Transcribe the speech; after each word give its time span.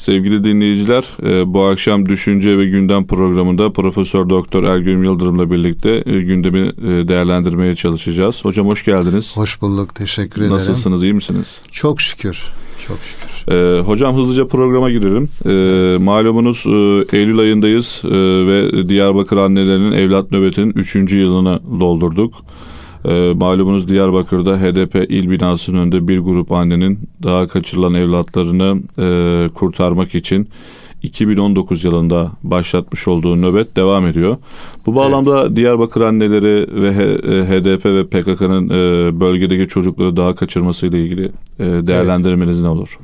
Sevgili 0.00 0.44
dinleyiciler, 0.44 1.04
e, 1.22 1.54
bu 1.54 1.62
akşam 1.62 2.06
Düşünce 2.06 2.58
ve 2.58 2.66
Gündem 2.66 3.06
programında 3.06 3.72
Profesör 3.72 4.30
Doktor 4.30 4.64
Ergün 4.64 5.04
Yıldırım'la 5.04 5.50
birlikte 5.50 6.02
e, 6.06 6.20
gündemi 6.20 6.58
e, 6.58 7.08
değerlendirmeye 7.08 7.74
çalışacağız. 7.74 8.44
Hocam 8.44 8.66
hoş 8.66 8.84
geldiniz. 8.84 9.36
Hoş 9.36 9.62
bulduk, 9.62 9.94
teşekkür 9.94 10.40
ederim. 10.40 10.52
Nasılsınız, 10.52 11.02
iyi 11.02 11.12
misiniz? 11.12 11.62
Çok 11.70 12.00
şükür, 12.00 12.44
çok 12.88 12.98
şükür. 12.98 13.52
Ee, 13.54 13.80
hocam 13.80 14.16
hızlıca 14.16 14.46
programa 14.46 14.90
girelim. 14.90 15.28
Ee, 15.50 15.98
malumunuz 16.04 16.64
e, 16.66 17.16
Eylül 17.18 17.38
ayındayız 17.38 18.02
e, 18.04 18.08
ve 18.46 18.88
Diyarbakır 18.88 19.36
annelerinin 19.36 19.92
evlat 19.92 20.32
nöbetinin 20.32 20.72
3. 20.76 20.94
yılını 21.12 21.60
doldurduk. 21.80 22.34
E, 23.04 23.32
malumunuz 23.34 23.88
Diyarbakır'da 23.88 24.56
HDP 24.56 24.94
il 25.10 25.30
binasının 25.30 25.78
önünde 25.78 26.08
bir 26.08 26.18
grup 26.18 26.52
annenin 26.52 26.98
daha 27.22 27.46
kaçırılan 27.46 27.94
evlatlarını 27.94 28.82
e, 28.98 29.48
kurtarmak 29.54 30.14
için 30.14 30.48
2019 31.02 31.84
yılında 31.84 32.32
başlatmış 32.42 33.08
olduğu 33.08 33.42
nöbet 33.42 33.76
devam 33.76 34.06
ediyor. 34.06 34.36
Bu 34.86 34.94
bağlamda 34.94 35.42
evet. 35.42 35.56
Diyarbakır 35.56 36.00
anneleri 36.00 36.82
ve 36.82 36.92
HDP 37.44 37.86
e, 37.86 37.94
ve 37.94 38.06
PKK'nın 38.06 38.68
e, 38.68 39.20
bölgedeki 39.20 39.68
çocukları 39.68 40.16
daha 40.16 40.34
kaçırmasıyla 40.34 40.98
ilgili 40.98 41.24
e, 41.58 41.64
değerlendirmeniz 41.64 42.60
evet. 42.60 42.64
ne 42.64 42.68
olur? 42.68 42.98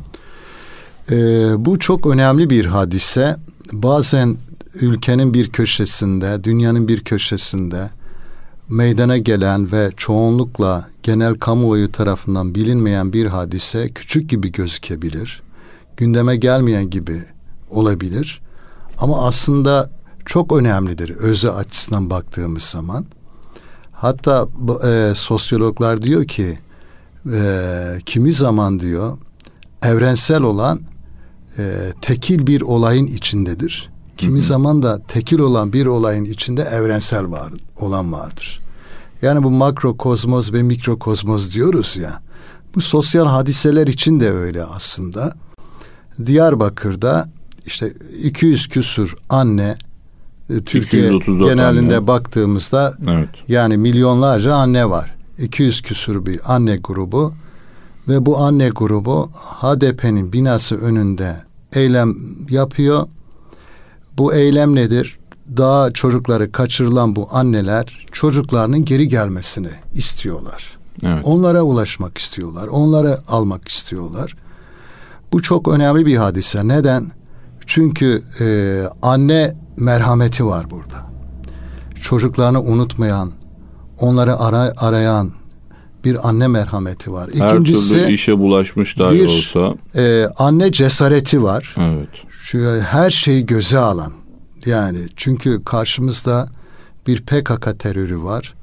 E, 1.10 1.16
bu 1.64 1.78
çok 1.78 2.06
önemli 2.06 2.50
bir 2.50 2.66
hadise. 2.66 3.36
Bazen 3.72 4.36
ülkenin 4.80 5.34
bir 5.34 5.48
köşesinde, 5.48 6.44
dünyanın 6.44 6.88
bir 6.88 7.00
köşesinde 7.00 7.90
meydana 8.68 9.18
gelen 9.18 9.72
ve 9.72 9.90
çoğunlukla 9.96 10.88
genel 11.02 11.34
kamuoyu 11.34 11.92
tarafından 11.92 12.54
bilinmeyen 12.54 13.12
bir 13.12 13.26
hadise 13.26 13.88
küçük 13.88 14.30
gibi 14.30 14.52
gözükebilir. 14.52 15.42
Gündeme 15.96 16.36
gelmeyen 16.36 16.90
gibi 16.90 17.22
olabilir. 17.70 18.40
Ama 18.98 19.26
aslında 19.26 19.90
çok 20.24 20.52
önemlidir 20.52 21.10
özü 21.10 21.48
açısından 21.48 22.10
baktığımız 22.10 22.62
zaman. 22.62 23.06
Hatta 23.92 24.48
e, 24.88 25.12
sosyologlar 25.14 26.02
diyor 26.02 26.24
ki 26.24 26.58
e, 27.32 27.98
kimi 28.06 28.32
zaman 28.32 28.80
diyor 28.80 29.18
evrensel 29.82 30.42
olan 30.42 30.80
e, 31.58 31.92
tekil 32.02 32.46
bir 32.46 32.60
olayın 32.60 33.06
içindedir. 33.06 33.90
Kimi 34.16 34.42
zaman 34.42 34.82
da 34.82 35.02
tekil 35.08 35.38
olan 35.38 35.72
bir 35.72 35.86
olayın 35.86 36.24
içinde 36.24 36.62
evrensel 36.62 37.30
var, 37.30 37.52
olan 37.80 38.12
vardır. 38.12 38.60
Yani 39.22 39.42
bu 39.42 39.50
makro 39.50 39.96
kozmos 39.96 40.52
ve 40.52 40.62
mikro 40.62 40.98
kozmos 40.98 41.54
diyoruz 41.54 41.96
ya. 41.96 42.22
Bu 42.74 42.80
sosyal 42.80 43.26
hadiseler 43.26 43.86
için 43.86 44.20
de 44.20 44.32
öyle 44.32 44.64
aslında. 44.64 45.34
Diyarbakır'da 46.26 47.28
işte 47.66 47.92
200 48.22 48.68
küsur 48.68 49.16
anne 49.28 49.76
e, 50.50 50.60
Türkiye 50.64 51.02
genelinde 51.28 51.96
anne. 51.96 52.06
baktığımızda 52.06 52.94
evet. 53.08 53.28
yani 53.48 53.76
milyonlarca 53.76 54.54
anne 54.54 54.90
var. 54.90 55.14
200 55.38 55.82
küsur 55.82 56.26
bir 56.26 56.40
anne 56.54 56.76
grubu 56.76 57.32
ve 58.08 58.26
bu 58.26 58.38
anne 58.38 58.68
grubu 58.68 59.30
HDP'nin 59.34 60.32
binası 60.32 60.76
önünde 60.76 61.36
eylem 61.72 62.14
yapıyor. 62.50 63.06
Bu 64.18 64.34
eylem 64.34 64.74
nedir? 64.74 65.18
Daha 65.56 65.90
çocukları 65.90 66.52
kaçırılan 66.52 67.16
bu 67.16 67.28
anneler 67.30 68.06
çocuklarının 68.12 68.84
geri 68.84 69.08
gelmesini 69.08 69.70
istiyorlar. 69.94 70.78
Evet. 71.04 71.24
Onlara 71.24 71.62
ulaşmak 71.62 72.18
istiyorlar. 72.18 72.66
Onları 72.66 73.18
almak 73.28 73.68
istiyorlar. 73.68 74.36
Bu 75.32 75.42
çok 75.42 75.68
önemli 75.68 76.06
bir 76.06 76.16
hadise. 76.16 76.68
Neden? 76.68 77.12
Çünkü 77.66 78.22
e, 78.40 78.46
anne 79.02 79.56
merhameti 79.76 80.46
var 80.46 80.70
burada. 80.70 81.06
Çocuklarını 82.02 82.62
unutmayan, 82.62 83.32
onları 84.00 84.38
ara, 84.38 84.72
arayan 84.76 85.32
bir 86.04 86.28
anne 86.28 86.48
merhameti 86.48 87.12
var. 87.12 87.28
İkincisi, 87.28 87.94
her 87.94 88.00
türlü 88.00 88.12
işe 88.12 88.38
bulaşmış 88.38 88.98
dahi 88.98 89.14
bir, 89.14 89.28
olsa. 89.28 89.74
E, 89.96 90.26
anne 90.38 90.72
cesareti 90.72 91.42
var. 91.42 91.74
Evet. 91.78 92.08
Şu, 92.46 92.80
her 92.82 93.10
şeyi 93.10 93.46
göze 93.46 93.78
alan. 93.78 94.12
Yani 94.66 94.98
çünkü 95.16 95.64
karşımızda 95.64 96.48
bir 97.06 97.22
PKK 97.22 97.78
terörü 97.78 98.22
var. 98.22 98.54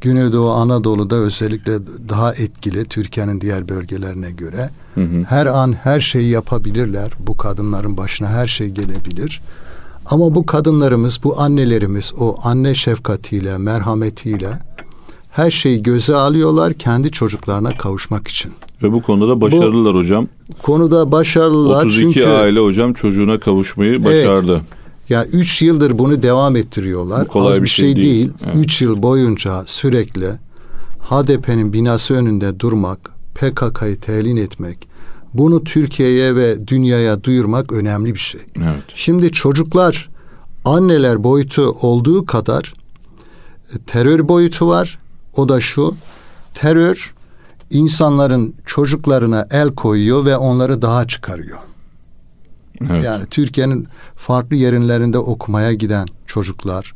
Güneydoğu 0.00 0.50
Anadolu'da 0.50 1.14
özellikle 1.14 1.86
daha 2.08 2.34
etkili 2.34 2.84
Türkiye'nin 2.84 3.40
diğer 3.40 3.68
bölgelerine 3.68 4.30
göre. 4.30 4.70
Hı 4.94 5.00
hı. 5.00 5.24
Her 5.28 5.46
an 5.46 5.72
her 5.72 6.00
şeyi 6.00 6.30
yapabilirler. 6.30 7.08
Bu 7.18 7.36
kadınların 7.36 7.96
başına 7.96 8.28
her 8.28 8.46
şey 8.46 8.68
gelebilir. 8.68 9.42
Ama 10.06 10.34
bu 10.34 10.46
kadınlarımız, 10.46 11.20
bu 11.24 11.40
annelerimiz 11.40 12.12
o 12.18 12.38
anne 12.42 12.74
şefkatiyle, 12.74 13.58
merhametiyle 13.58 14.50
her 15.38 15.50
şeyi 15.50 15.82
göze 15.82 16.14
alıyorlar 16.14 16.74
kendi 16.74 17.10
çocuklarına 17.10 17.76
kavuşmak 17.76 18.28
için. 18.28 18.52
Ve 18.82 18.92
bu 18.92 19.02
konuda 19.02 19.28
da 19.28 19.40
başarılılar 19.40 19.94
bu, 19.94 19.98
hocam. 19.98 20.28
Konuda 20.62 21.12
başarılılar 21.12 21.86
32 21.86 22.14
çünkü... 22.14 22.26
aile 22.26 22.60
hocam 22.60 22.92
çocuğuna 22.92 23.40
kavuşmayı 23.40 24.04
başardı. 24.04 24.52
Evet, 24.52 24.62
ya 25.08 25.24
üç 25.24 25.62
yıldır 25.62 25.98
bunu 25.98 26.22
devam 26.22 26.56
ettiriyorlar. 26.56 27.24
Bu 27.24 27.28
kolay 27.28 27.52
Az 27.52 27.62
bir 27.62 27.68
şey, 27.68 27.86
şey 27.86 27.96
değil. 27.96 28.14
değil. 28.14 28.30
Evet. 28.44 28.56
Üç 28.56 28.82
yıl 28.82 29.02
boyunca 29.02 29.62
sürekli 29.66 30.28
HDP'nin 31.00 31.72
binası 31.72 32.14
önünde 32.14 32.60
durmak, 32.60 33.10
PKK'yı 33.34 34.00
telin 34.00 34.36
etmek, 34.36 34.88
bunu 35.34 35.64
Türkiye'ye 35.64 36.36
ve 36.36 36.68
dünyaya 36.68 37.24
duyurmak 37.24 37.72
önemli 37.72 38.14
bir 38.14 38.20
şey. 38.20 38.40
Evet. 38.56 38.82
Şimdi 38.94 39.32
çocuklar 39.32 40.08
anneler 40.64 41.24
boyutu 41.24 41.76
olduğu 41.82 42.26
kadar 42.26 42.74
e, 43.74 43.78
terör 43.86 44.28
boyutu 44.28 44.68
var. 44.68 44.98
O 45.38 45.48
da 45.48 45.60
şu. 45.60 45.94
Terör 46.54 47.14
insanların 47.70 48.54
çocuklarına 48.66 49.46
el 49.50 49.68
koyuyor 49.68 50.24
ve 50.24 50.36
onları 50.36 50.82
daha 50.82 51.06
çıkarıyor. 51.06 51.58
Evet. 52.80 53.04
Yani 53.04 53.26
Türkiye'nin 53.26 53.88
farklı 54.16 54.56
yerinlerinde 54.56 55.18
okumaya 55.18 55.72
giden 55.72 56.06
çocuklar 56.26 56.94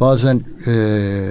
bazen 0.00 0.40
e, 0.66 0.72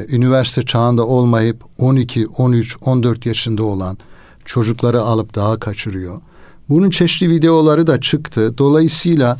üniversite 0.09 0.61
çağında 0.61 1.05
olmayıp 1.05 1.63
12, 1.77 2.27
13, 2.27 2.77
14 2.81 3.25
yaşında 3.25 3.63
olan 3.63 3.97
çocukları 4.45 5.01
alıp 5.01 5.35
daha 5.35 5.59
kaçırıyor. 5.59 6.21
Bunun 6.69 6.89
çeşitli 6.89 7.29
videoları 7.29 7.87
da 7.87 8.01
çıktı. 8.01 8.57
Dolayısıyla 8.57 9.37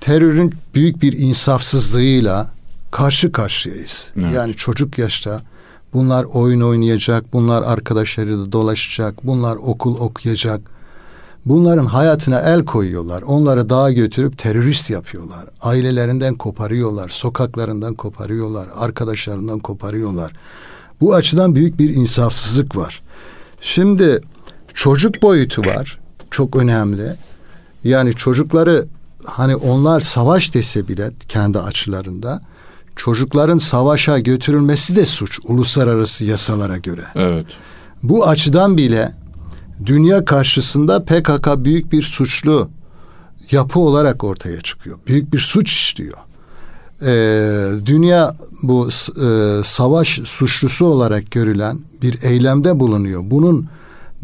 terörün 0.00 0.54
büyük 0.74 1.02
bir 1.02 1.12
insafsızlığıyla 1.12 2.50
karşı 2.90 3.32
karşıyayız. 3.32 4.12
Evet. 4.16 4.34
Yani 4.34 4.54
çocuk 4.54 4.98
yaşta 4.98 5.42
bunlar 5.96 6.24
oyun 6.24 6.60
oynayacak, 6.60 7.32
bunlar 7.32 7.62
arkadaşlarıyla 7.62 8.52
dolaşacak, 8.52 9.26
bunlar 9.26 9.56
okul 9.56 10.00
okuyacak 10.00 10.60
Bunların 11.46 11.86
hayatına 11.86 12.40
el 12.40 12.64
koyuyorlar. 12.64 13.22
Onları 13.22 13.68
dağa 13.68 13.92
götürüp 13.92 14.38
terörist 14.38 14.90
yapıyorlar. 14.90 15.44
Ailelerinden 15.62 16.34
koparıyorlar, 16.34 17.08
sokaklarından 17.08 17.94
koparıyorlar, 17.94 18.68
arkadaşlarından 18.76 19.58
koparıyorlar. 19.58 20.32
Bu 21.00 21.14
açıdan 21.14 21.54
büyük 21.54 21.78
bir 21.78 21.94
insafsızlık 21.94 22.76
var. 22.76 23.02
Şimdi 23.60 24.20
çocuk 24.74 25.22
boyutu 25.22 25.62
var. 25.62 25.98
Çok 26.30 26.56
önemli. 26.56 27.14
Yani 27.84 28.12
çocukları 28.12 28.84
hani 29.24 29.56
onlar 29.56 30.00
savaş 30.00 30.54
dese 30.54 30.88
bile 30.88 31.10
kendi 31.28 31.58
açılarında 31.58 32.40
çocukların 32.96 33.58
savaşa 33.58 34.18
götürülmesi 34.18 34.96
de 34.96 35.06
suç 35.06 35.38
uluslararası 35.44 36.24
yasalara 36.24 36.76
göre. 36.76 37.04
Evet. 37.14 37.46
Bu 38.02 38.26
açıdan 38.26 38.76
bile 38.76 39.12
dünya 39.86 40.24
karşısında 40.24 41.04
PKK 41.04 41.64
büyük 41.64 41.92
bir 41.92 42.02
suçlu 42.02 42.70
yapı 43.50 43.80
olarak 43.80 44.24
ortaya 44.24 44.60
çıkıyor. 44.60 44.98
Büyük 45.06 45.32
bir 45.32 45.38
suç 45.38 45.72
işliyor. 45.72 46.18
Ee, 47.02 47.86
dünya 47.86 48.36
bu 48.62 48.88
e, 48.88 49.60
savaş 49.64 50.08
suçlusu 50.24 50.86
olarak 50.86 51.30
görülen 51.30 51.78
bir 52.02 52.22
eylemde 52.22 52.80
bulunuyor. 52.80 53.22
Bunun 53.24 53.68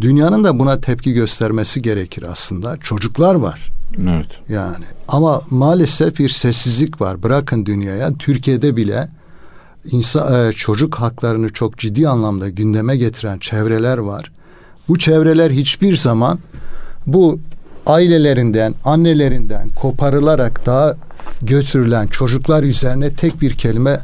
dünyanın 0.00 0.44
da 0.44 0.58
buna 0.58 0.80
tepki 0.80 1.12
göstermesi 1.12 1.82
gerekir 1.82 2.24
aslında. 2.32 2.76
Çocuklar 2.76 3.34
var. 3.34 3.72
Evet. 3.98 4.26
Yani 4.48 4.84
ama 5.08 5.40
maalesef 5.50 6.18
bir 6.18 6.28
sessizlik 6.28 7.00
var. 7.00 7.22
Bırakın 7.22 7.66
dünyaya 7.66 8.12
Türkiye'de 8.12 8.76
bile 8.76 9.08
insan 9.90 10.48
e, 10.48 10.52
çocuk 10.52 10.94
haklarını 10.94 11.48
çok 11.52 11.78
ciddi 11.78 12.08
anlamda 12.08 12.48
gündeme 12.48 12.96
getiren 12.96 13.38
çevreler 13.38 13.98
var. 13.98 14.32
Bu 14.88 14.98
çevreler 14.98 15.50
hiçbir 15.50 15.96
zaman 15.96 16.38
bu 17.06 17.40
ailelerinden, 17.86 18.74
annelerinden 18.84 19.68
koparılarak 19.68 20.66
daha 20.66 20.94
götürülen 21.42 22.06
çocuklar 22.06 22.62
üzerine 22.62 23.10
tek 23.14 23.40
bir 23.40 23.54
kelime 23.54 23.98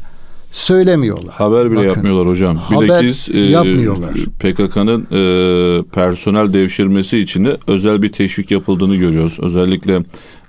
söylemiyorlar. 0.51 1.35
Haber 1.35 1.71
bile 1.71 1.75
Bakın, 1.75 1.89
yapmıyorlar 1.89 2.27
hocam. 2.27 2.57
Haber 2.57 2.81
Bilakis, 2.81 3.29
e, 3.29 3.39
yapmıyorlar. 3.39 4.13
PKK'nın 4.39 5.01
e, 5.11 5.83
personel 5.83 6.53
devşirmesi 6.53 7.17
için 7.17 7.45
de 7.45 7.57
özel 7.67 8.01
bir 8.01 8.11
teşvik 8.11 8.51
yapıldığını 8.51 8.95
görüyoruz. 8.95 9.37
Özellikle 9.41 10.03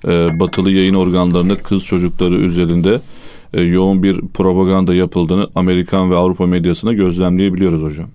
e, 0.07 0.39
batılı 0.39 0.71
yayın 0.71 0.93
organlarında 0.93 1.57
kız 1.57 1.85
çocukları 1.85 2.35
üzerinde 2.35 3.01
e, 3.53 3.61
yoğun 3.61 4.03
bir 4.03 4.21
propaganda 4.21 4.93
yapıldığını 4.95 5.47
Amerikan 5.55 6.11
ve 6.11 6.15
Avrupa 6.15 6.45
medyasına 6.45 6.93
gözlemleyebiliyoruz 6.93 7.81
hocam. 7.81 8.07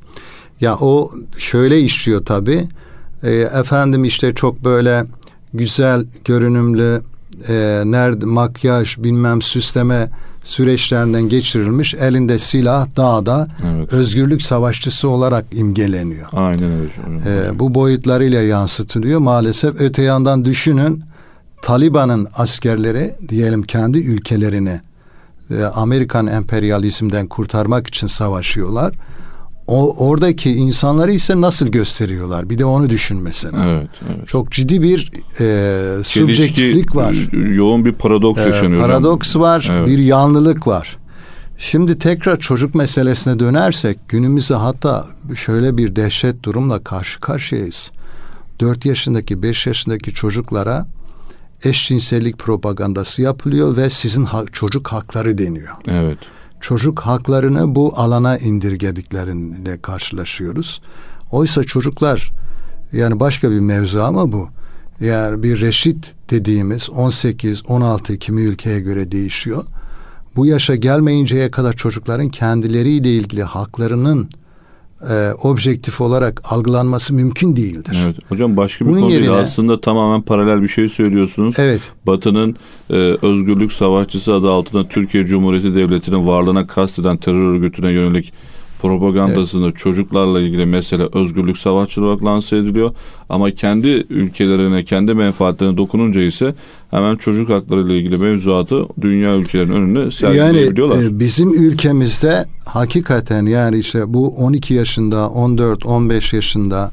Ya 0.61 0.77
o 0.77 1.11
şöyle 1.39 1.81
işliyor 1.81 2.25
tabii. 2.25 2.65
E, 3.23 3.31
efendim 3.33 4.05
işte 4.05 4.35
çok 4.35 4.65
böyle 4.65 5.05
güzel 5.55 6.05
görünümlü 6.25 7.03
e, 7.49 7.83
nerede 7.85 8.27
makyaj 8.27 8.99
bilmem 8.99 9.43
süsleme 9.43 10.09
süreçlerinden 10.47 11.29
geçirilmiş 11.29 11.95
elinde 11.95 12.39
silah 12.39 12.97
dağda 12.97 13.49
evet. 13.67 13.93
özgürlük 13.93 14.43
savaşçısı 14.43 15.09
olarak 15.09 15.45
imgeleniyor. 15.53 16.27
Aynen 16.33 16.71
öyle. 16.71 16.91
Ee, 17.27 17.59
bu 17.59 17.75
boyutlarıyla 17.75 18.43
yansıtılıyor. 18.43 19.21
Maalesef 19.21 19.81
öte 19.81 20.03
yandan 20.03 20.45
düşünün 20.45 21.03
Taliban'ın 21.63 22.29
askerleri 22.37 23.11
diyelim 23.29 23.63
kendi 23.63 23.99
ülkelerini 23.99 24.81
e, 25.51 25.65
Amerikan 25.65 26.27
emperyalizmden 26.27 27.27
kurtarmak 27.27 27.87
için 27.87 28.07
savaşıyorlar. 28.07 28.95
O 29.67 30.07
oradaki 30.09 30.53
insanları 30.53 31.13
ise 31.13 31.41
nasıl 31.41 31.69
gösteriyorlar? 31.69 32.51
Bir 32.51 32.59
de 32.59 32.65
onu 32.65 32.91
düşün 32.91 33.23
mesela. 33.23 33.65
Evet, 33.69 33.89
evet. 34.17 34.29
Çok 34.29 34.53
ciddi 34.53 34.83
bir 34.83 35.13
e, 35.41 36.05
subjektiflik 36.05 36.97
var. 36.97 37.17
Yoğun 37.55 37.85
bir 37.85 37.93
paradoks 37.93 38.43
ee, 38.43 38.49
yaşanıyor. 38.49 38.83
Paradoks 38.83 39.37
var, 39.37 39.71
evet. 39.73 39.89
bir 39.89 39.99
yanlılık 39.99 40.67
var. 40.67 40.97
Şimdi 41.59 41.99
tekrar 41.99 42.39
çocuk 42.39 42.75
meselesine 42.75 43.39
dönersek 43.39 43.99
günümüzde 44.09 44.55
hatta 44.55 45.07
şöyle 45.37 45.77
bir 45.77 45.97
dehşet 45.97 46.43
durumla 46.43 46.85
karşı 46.85 47.21
karşıyayız. 47.21 47.91
4 48.61 48.87
yaşındaki 48.87 49.43
5 49.43 49.67
yaşındaki 49.67 50.15
çocuklara 50.15 50.87
eşcinsellik 51.65 52.39
propagandası 52.39 53.23
yapılıyor 53.23 53.77
ve 53.77 53.91
sizin 53.91 54.25
ha- 54.25 54.45
çocuk 54.53 54.93
hakları 54.93 55.39
deniyor. 55.39 55.75
Evet. 55.89 56.19
Çocuk 56.61 57.01
haklarını 57.01 57.75
bu 57.75 57.93
alana 57.97 58.39
indirgediklerine 58.39 59.81
karşılaşıyoruz. 59.81 60.81
Oysa 61.31 61.65
çocuklar 61.65 62.33
yani 62.93 63.21
başka 63.21 63.51
bir 63.51 63.61
mevzu 63.61 64.01
ama 64.01 64.33
bu. 64.33 64.49
Yani 65.01 65.43
bir 65.43 65.61
reşit 65.61 66.15
dediğimiz 66.31 66.91
18, 66.91 67.63
16 67.69 68.19
kimi 68.19 68.43
ülkeye 68.43 68.81
göre 68.81 69.13
değişiyor. 69.13 69.65
Bu 70.37 70.47
yaşa 70.47 70.75
gelmeyinceye 70.75 71.51
kadar 71.51 71.73
çocukların 71.73 72.29
kendileriyle 72.29 73.11
ilgili 73.11 73.43
haklarının 73.43 74.31
e, 75.11 75.33
objektif 75.33 76.01
olarak 76.01 76.43
algılanması 76.45 77.15
mümkün 77.15 77.57
değildir. 77.57 77.99
Evet. 78.05 78.17
Hocam 78.29 78.57
başka 78.57 78.85
bir 78.85 78.91
Bunun 78.91 79.01
konu 79.01 79.13
yerine, 79.13 79.31
aslında 79.31 79.81
tamamen 79.81 80.23
paralel 80.23 80.63
bir 80.63 80.69
şey 80.69 80.89
söylüyorsunuz. 80.89 81.55
Evet. 81.59 81.81
Batı'nın 82.07 82.57
e, 82.91 82.95
özgürlük 83.23 83.73
savaşçısı 83.73 84.35
adı 84.35 84.51
altında 84.51 84.89
Türkiye 84.89 85.27
Cumhuriyeti 85.27 85.75
Devleti'nin 85.75 86.27
varlığına 86.27 86.67
kasteden 86.67 87.17
terör 87.17 87.55
örgütüne 87.55 87.91
yönelik 87.91 88.33
propagandasını 88.83 89.67
evet. 89.67 89.77
çocuklarla 89.77 90.41
ilgili 90.41 90.67
mesela 90.67 91.09
özgürlük 91.13 91.59
savaşçılığı 91.59 92.07
olarak 92.07 92.25
lanse 92.25 92.57
ediliyor. 92.57 92.95
Ama 93.29 93.51
kendi 93.51 93.89
ülkelerine, 94.11 94.85
kendi 94.85 95.15
menfaatlerine 95.15 95.77
dokununca 95.77 96.21
ise 96.21 96.55
hemen 96.91 97.17
çocuk 97.17 97.51
hakları 97.51 97.81
ile 97.81 97.99
ilgili 97.99 98.17
mevzuatı 98.17 98.85
dünya 99.01 99.37
ülkelerinin 99.37 99.75
önüne 99.75 100.11
sergileyebiliyorlar. 100.11 100.97
Yani 100.97 101.07
e, 101.07 101.19
bizim 101.19 101.55
ülkemizde 101.55 102.45
hakikaten 102.65 103.47
yani 103.47 103.79
işte 103.79 104.15
bu 104.15 104.29
12 104.29 104.75
yaşında, 104.75 105.29
14, 105.31 105.87
15 105.87 106.33
yaşında 106.33 106.93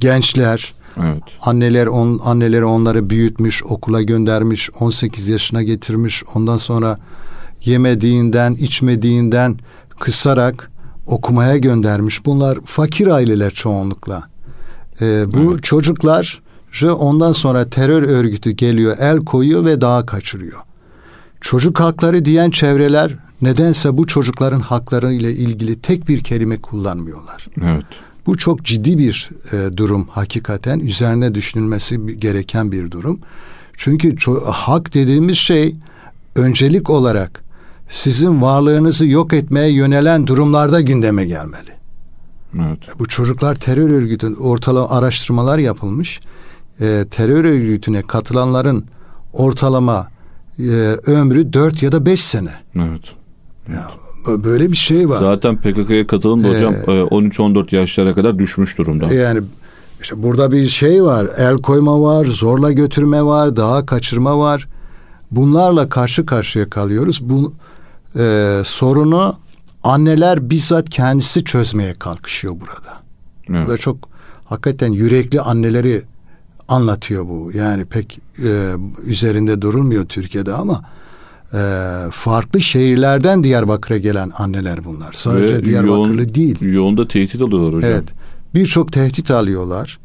gençler 0.00 0.74
Evet. 1.04 1.22
Anneler 1.40 1.86
on, 1.86 2.20
anneleri 2.24 2.64
onları 2.64 3.10
büyütmüş, 3.10 3.62
okula 3.64 4.02
göndermiş, 4.02 4.70
18 4.80 5.28
yaşına 5.28 5.62
getirmiş. 5.62 6.22
Ondan 6.34 6.56
sonra 6.56 6.98
yemediğinden, 7.64 8.54
içmediğinden 8.54 9.56
kısarak 10.00 10.70
okumaya 11.06 11.56
göndermiş. 11.56 12.26
Bunlar 12.26 12.58
fakir 12.64 13.06
aileler 13.06 13.50
çoğunlukla. 13.50 14.22
Ee, 15.00 15.24
bu 15.32 15.52
evet. 15.52 15.62
çocuklar 15.62 16.40
ondan 16.84 17.32
sonra 17.32 17.70
terör 17.70 18.02
örgütü 18.02 18.50
geliyor, 18.50 18.96
el 19.00 19.18
koyuyor 19.18 19.64
ve 19.64 19.80
daha 19.80 20.06
kaçırıyor. 20.06 20.60
Çocuk 21.40 21.80
hakları 21.80 22.24
diyen 22.24 22.50
çevreler 22.50 23.16
nedense 23.42 23.96
bu 23.96 24.06
çocukların 24.06 24.60
hakları 24.60 25.12
ile 25.12 25.32
ilgili 25.32 25.80
tek 25.80 26.08
bir 26.08 26.20
kelime 26.20 26.56
kullanmıyorlar. 26.56 27.46
Evet. 27.62 27.86
Bu 28.26 28.36
çok 28.38 28.64
ciddi 28.64 28.98
bir 28.98 29.30
e, 29.52 29.76
durum 29.76 30.08
hakikaten 30.10 30.78
üzerine 30.78 31.34
düşünülmesi 31.34 32.18
gereken 32.18 32.72
bir 32.72 32.90
durum. 32.90 33.20
Çünkü 33.76 34.16
hak 34.44 34.94
dediğimiz 34.94 35.36
şey 35.36 35.74
öncelik 36.36 36.90
olarak 36.90 37.44
sizin 37.88 38.42
varlığınızı 38.42 39.06
yok 39.06 39.32
etmeye 39.32 39.72
yönelen 39.72 40.26
durumlarda 40.26 40.80
gündeme 40.80 41.26
gelmeli. 41.26 41.70
Evet. 42.54 42.78
Bu 42.98 43.06
çocuklar 43.08 43.54
terör 43.54 43.90
örgütü 43.90 44.34
ortalama 44.34 44.88
araştırmalar 44.88 45.58
yapılmış. 45.58 46.20
E, 46.80 47.04
terör 47.10 47.44
örgütüne 47.44 48.02
katılanların 48.02 48.84
ortalama 49.32 50.08
e, 50.58 50.62
ömrü 51.06 51.52
4 51.52 51.82
ya 51.82 51.92
da 51.92 52.06
5 52.06 52.20
sene. 52.20 52.50
Evet. 52.76 53.02
Ya, 53.68 53.86
böyle 54.44 54.70
bir 54.72 54.76
şey 54.76 55.08
var. 55.08 55.20
Zaten 55.20 55.56
PKK'ya 55.56 56.06
katılım 56.06 56.44
da 56.44 56.48
hocam 56.48 56.74
ee, 56.74 56.90
13-14 56.90 57.76
yaşlara 57.76 58.14
kadar 58.14 58.38
düşmüş 58.38 58.78
durumda. 58.78 59.14
Yani 59.14 59.40
işte 60.02 60.22
burada 60.22 60.52
bir 60.52 60.66
şey 60.66 61.04
var. 61.04 61.28
El 61.36 61.56
koyma 61.56 62.02
var, 62.02 62.24
zorla 62.24 62.72
götürme 62.72 63.22
var, 63.22 63.56
daha 63.56 63.86
kaçırma 63.86 64.38
var. 64.38 64.68
Bunlarla 65.30 65.88
karşı 65.88 66.26
karşıya 66.26 66.70
kalıyoruz. 66.70 67.20
Bu 67.22 67.52
e, 68.18 68.60
sorunu 68.64 69.36
anneler 69.82 70.50
bizzat 70.50 70.90
kendisi 70.90 71.44
çözmeye 71.44 71.94
kalkışıyor 71.94 72.54
burada. 72.60 73.00
Evet. 73.50 73.66
Bu 73.66 73.72
da 73.72 73.78
çok 73.78 73.96
hakikaten 74.44 74.92
yürekli 74.92 75.40
anneleri 75.40 76.02
anlatıyor 76.68 77.28
bu. 77.28 77.50
Yani 77.54 77.84
pek 77.84 78.18
e, 78.44 78.72
üzerinde 79.06 79.62
durulmuyor 79.62 80.06
Türkiye'de 80.06 80.52
ama 80.52 80.82
e, 81.52 81.58
farklı 82.10 82.60
şehirlerden 82.60 83.44
Diyarbakır'a 83.44 83.98
gelen 83.98 84.32
anneler 84.38 84.84
bunlar. 84.84 85.12
Sadece 85.12 85.54
Ve 85.54 85.64
Diyarbakırlı 85.64 86.16
yoğun, 86.16 86.34
değil. 86.34 86.60
Yoğunda 86.60 87.08
tehdit 87.08 87.42
alıyorlar 87.42 87.74
hocam. 87.74 87.90
Evet. 87.90 88.04
Birçok 88.54 88.92
tehdit 88.92 89.30
alıyorlar. 89.30 89.98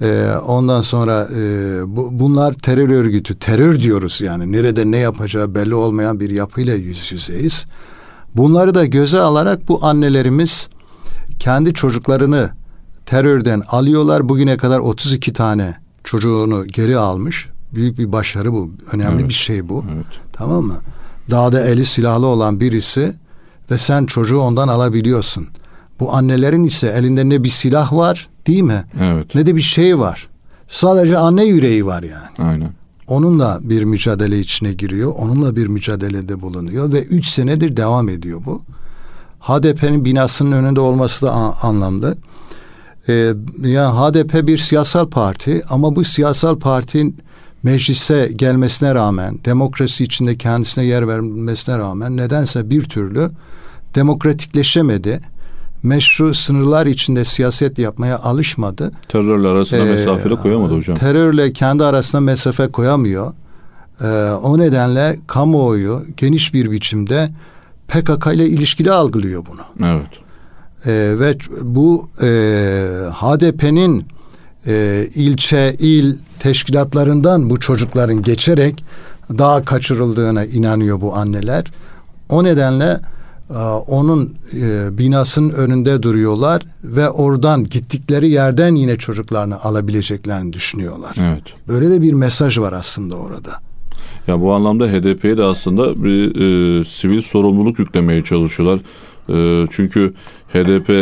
Ee, 0.00 0.32
ondan 0.46 0.80
sonra 0.80 1.28
e, 1.36 1.96
bu, 1.96 2.08
bunlar 2.12 2.52
terör 2.52 2.88
örgütü, 2.88 3.38
terör 3.38 3.80
diyoruz 3.80 4.20
yani. 4.20 4.52
Nerede 4.52 4.90
ne 4.90 4.96
yapacağı 4.96 5.54
belli 5.54 5.74
olmayan 5.74 6.20
bir 6.20 6.30
yapıyla 6.30 6.74
yüz 6.74 7.12
yüzeyiz. 7.12 7.66
Bunları 8.36 8.74
da 8.74 8.86
göze 8.86 9.20
alarak 9.20 9.68
bu 9.68 9.84
annelerimiz 9.84 10.68
kendi 11.38 11.74
çocuklarını 11.74 12.50
terörden 13.06 13.62
alıyorlar. 13.68 14.28
Bugüne 14.28 14.56
kadar 14.56 14.78
32 14.78 15.32
tane 15.32 15.81
çocuğunu 16.04 16.66
geri 16.66 16.96
almış. 16.96 17.48
Büyük 17.74 17.98
bir 17.98 18.12
başarı 18.12 18.52
bu. 18.52 18.70
Önemli 18.92 19.20
evet. 19.20 19.28
bir 19.28 19.34
şey 19.34 19.68
bu. 19.68 19.84
Evet. 19.94 20.06
Tamam 20.32 20.64
mı? 20.64 20.76
Dağda 21.30 21.66
eli 21.66 21.86
silahlı 21.86 22.26
olan 22.26 22.60
birisi 22.60 23.14
ve 23.70 23.78
sen 23.78 24.06
çocuğu 24.06 24.38
ondan 24.38 24.68
alabiliyorsun. 24.68 25.48
Bu 26.00 26.14
annelerin 26.14 26.64
ise 26.64 26.86
elinde 26.86 27.28
ne 27.28 27.44
bir 27.44 27.48
silah 27.48 27.92
var 27.92 28.28
değil 28.46 28.62
mi? 28.62 28.84
Evet. 29.00 29.34
Ne 29.34 29.46
de 29.46 29.56
bir 29.56 29.62
şey 29.62 29.98
var. 29.98 30.28
Sadece 30.68 31.18
anne 31.18 31.44
yüreği 31.44 31.86
var 31.86 32.02
yani. 32.02 32.48
Aynen. 32.50 32.70
Onunla 33.06 33.58
bir 33.62 33.84
mücadele 33.84 34.40
içine 34.40 34.72
giriyor. 34.72 35.12
Onunla 35.16 35.56
bir 35.56 35.66
mücadelede 35.66 36.40
bulunuyor 36.40 36.92
ve 36.92 37.02
üç 37.02 37.28
senedir 37.28 37.76
devam 37.76 38.08
ediyor 38.08 38.42
bu. 38.46 38.62
HDP'nin 39.40 40.04
binasının 40.04 40.52
önünde 40.52 40.80
olması 40.80 41.26
da 41.26 41.32
anlamlı. 41.62 42.16
Ee, 43.08 43.32
yani 43.62 43.98
HDP 43.98 44.46
bir 44.46 44.58
siyasal 44.58 45.08
parti 45.08 45.62
ama 45.70 45.96
bu 45.96 46.04
siyasal 46.04 46.58
partinin 46.58 47.16
meclise 47.62 48.32
gelmesine 48.36 48.94
rağmen, 48.94 49.38
demokrasi 49.44 50.04
içinde 50.04 50.36
kendisine 50.36 50.84
yer 50.84 51.08
vermesine 51.08 51.78
rağmen 51.78 52.16
nedense 52.16 52.70
bir 52.70 52.82
türlü 52.82 53.30
demokratikleşemedi 53.94 55.20
meşru 55.82 56.34
sınırlar 56.34 56.86
içinde 56.86 57.24
siyaset 57.24 57.78
yapmaya 57.78 58.18
alışmadı. 58.18 58.92
Terörle 59.08 59.48
arasına 59.48 59.80
ee, 59.80 59.84
mesafeli 59.84 60.36
koyamadı 60.36 60.76
hocam. 60.76 60.96
Terörle 60.96 61.52
kendi 61.52 61.84
arasına 61.84 62.20
mesafe 62.20 62.68
koyamıyor. 62.68 63.32
Ee, 64.00 64.06
o 64.42 64.58
nedenle 64.58 65.18
kamuoyu 65.26 66.02
geniş 66.16 66.54
bir 66.54 66.70
biçimde 66.70 67.28
PKK 67.88 68.26
ile 68.34 68.46
ilişkili 68.46 68.92
algılıyor 68.92 69.46
bunu. 69.46 69.88
Evet. 69.88 70.08
Ee, 70.86 71.14
ve 71.18 71.36
bu 71.62 72.08
e, 72.22 72.26
HDP'nin 73.12 74.06
e, 74.66 75.06
ilçe, 75.14 75.76
il 75.78 76.16
teşkilatlarından 76.38 77.50
bu 77.50 77.60
çocukların 77.60 78.22
geçerek 78.22 78.84
daha 79.38 79.64
kaçırıldığına 79.64 80.44
inanıyor 80.44 81.00
bu 81.00 81.14
anneler. 81.14 81.64
O 82.28 82.44
nedenle 82.44 83.00
e, 83.50 83.54
onun 83.86 84.34
e, 84.54 84.98
binasının 84.98 85.50
önünde 85.50 86.02
duruyorlar 86.02 86.62
ve 86.84 87.10
oradan 87.10 87.64
gittikleri 87.64 88.28
yerden 88.28 88.74
yine 88.74 88.96
çocuklarını 88.96 89.62
alabileceklerini 89.62 90.52
düşünüyorlar. 90.52 91.16
Evet. 91.20 91.42
Böyle 91.68 91.90
de 91.90 92.02
bir 92.02 92.12
mesaj 92.12 92.58
var 92.58 92.72
aslında 92.72 93.16
orada. 93.16 93.50
Ya 94.26 94.40
bu 94.40 94.52
anlamda 94.52 94.86
HDP'ye 94.86 95.36
de 95.36 95.44
aslında 95.44 96.04
bir 96.04 96.36
e, 96.80 96.84
sivil 96.84 97.22
sorumluluk 97.22 97.78
yüklemeye 97.78 98.22
çalışıyorlar. 98.22 98.80
E, 99.28 99.66
çünkü 99.70 100.14
HDP 100.52 100.90
e, 100.90 100.94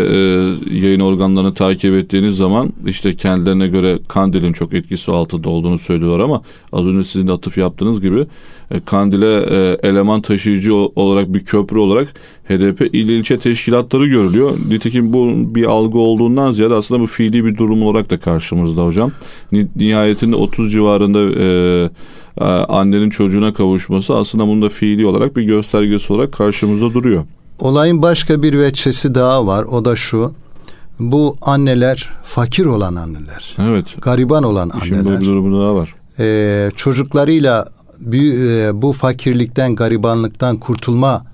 yayın 0.76 1.00
organlarını 1.00 1.54
takip 1.54 1.95
ettiğiniz 1.95 2.37
zaman 2.37 2.73
işte 2.87 3.16
kendilerine 3.16 3.69
göre 3.69 3.99
Kandil'in 4.09 4.52
çok 4.52 4.75
etkisi 4.75 5.12
altında 5.12 5.49
olduğunu 5.49 5.78
söylüyorlar 5.78 6.21
ama 6.21 6.42
az 6.73 6.87
önce 6.87 7.04
sizin 7.04 7.26
de 7.26 7.33
atıf 7.33 7.59
yaptığınız 7.59 8.00
gibi 8.00 8.26
e, 8.71 8.80
Kandil'e 8.80 9.47
e, 9.50 9.88
eleman 9.88 10.21
taşıyıcı 10.21 10.75
olarak 10.75 11.35
bir 11.35 11.45
köprü 11.45 11.78
olarak 11.78 12.14
HDP 12.49 12.80
il 12.95 13.09
ilçe 13.09 13.38
teşkilatları 13.38 14.07
görülüyor. 14.07 14.59
Nitekim 14.69 15.12
bu 15.12 15.54
bir 15.54 15.64
algı 15.64 15.99
olduğundan 15.99 16.50
ziyade 16.50 16.75
aslında 16.75 17.00
bu 17.00 17.07
fiili 17.07 17.45
bir 17.45 17.57
durum 17.57 17.83
olarak 17.83 18.11
da 18.11 18.21
karşımızda 18.21 18.87
hocam. 18.87 19.12
Nihayetinde 19.76 20.37
30 20.37 20.73
civarında 20.73 21.19
e, 21.40 21.90
annenin 22.69 23.11
çocuğuna 23.11 23.52
kavuşması 23.52 24.16
aslında 24.16 24.47
bunda 24.47 24.69
fiili 24.69 25.07
olarak 25.07 25.37
bir 25.37 25.42
göstergesi 25.42 26.12
olarak 26.12 26.33
karşımızda 26.33 26.95
duruyor. 26.95 27.25
Olayın 27.61 28.02
başka 28.02 28.43
bir 28.43 28.59
veçesi 28.59 29.14
daha 29.14 29.47
var. 29.47 29.64
O 29.64 29.85
da 29.85 29.97
şu. 29.97 30.33
Bu 31.00 31.37
anneler 31.43 32.11
fakir 32.25 32.67
olan 32.67 32.95
anneler. 32.95 33.57
Evet. 33.59 33.87
Gariban 34.02 34.43
olan 34.43 34.73
İşin 34.83 34.95
anneler. 34.95 35.11
Şimdi 35.11 35.21
bir 35.21 35.26
durumu 35.26 35.61
daha 35.61 35.75
var. 35.75 35.95
Ee, 36.19 36.71
çocuklarıyla 36.76 37.69
e, 38.12 38.83
bu 38.83 38.93
fakirlikten, 38.93 39.75
garibanlıktan 39.75 40.57
kurtulma 40.57 41.25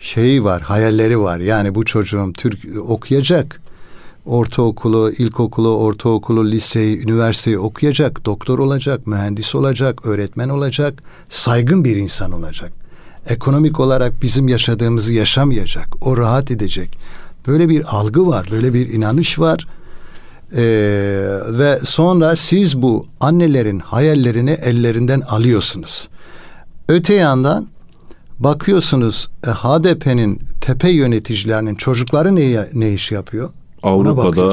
şeyi 0.00 0.44
var, 0.44 0.62
hayalleri 0.62 1.20
var. 1.20 1.40
Yani 1.40 1.74
bu 1.74 1.84
çocuğum 1.84 2.32
Türk 2.36 2.58
okuyacak. 2.88 3.62
Ortaokulu, 4.26 5.10
ilkokulu, 5.18 5.76
ortaokulu, 5.76 6.46
liseyi, 6.46 7.02
üniversiteyi 7.02 7.58
okuyacak, 7.58 8.24
doktor 8.24 8.58
olacak, 8.58 9.06
mühendis 9.06 9.54
olacak, 9.54 10.06
öğretmen 10.06 10.48
olacak, 10.48 11.02
saygın 11.28 11.84
bir 11.84 11.96
insan 11.96 12.32
olacak 12.32 12.81
ekonomik 13.28 13.80
olarak 13.80 14.22
bizim 14.22 14.48
yaşadığımızı 14.48 15.14
yaşamayacak. 15.14 16.06
O 16.06 16.16
rahat 16.16 16.50
edecek. 16.50 16.98
Böyle 17.46 17.68
bir 17.68 17.96
algı 17.96 18.26
var, 18.26 18.48
böyle 18.50 18.74
bir 18.74 18.88
inanış 18.88 19.38
var. 19.38 19.66
Ee, 20.56 20.62
ve 21.48 21.78
sonra 21.84 22.36
siz 22.36 22.82
bu 22.82 23.06
annelerin 23.20 23.78
hayallerini 23.78 24.50
ellerinden 24.50 25.20
alıyorsunuz. 25.20 26.08
Öte 26.88 27.14
yandan 27.14 27.68
bakıyorsunuz 28.38 29.28
e, 29.46 29.50
HDP'nin 29.50 30.40
tepe 30.60 30.90
yöneticilerinin 30.90 31.74
çocukları 31.74 32.36
ne, 32.36 32.68
ne 32.74 32.92
iş 32.92 33.12
yapıyor? 33.12 33.50
Avrupa'da 33.82 34.52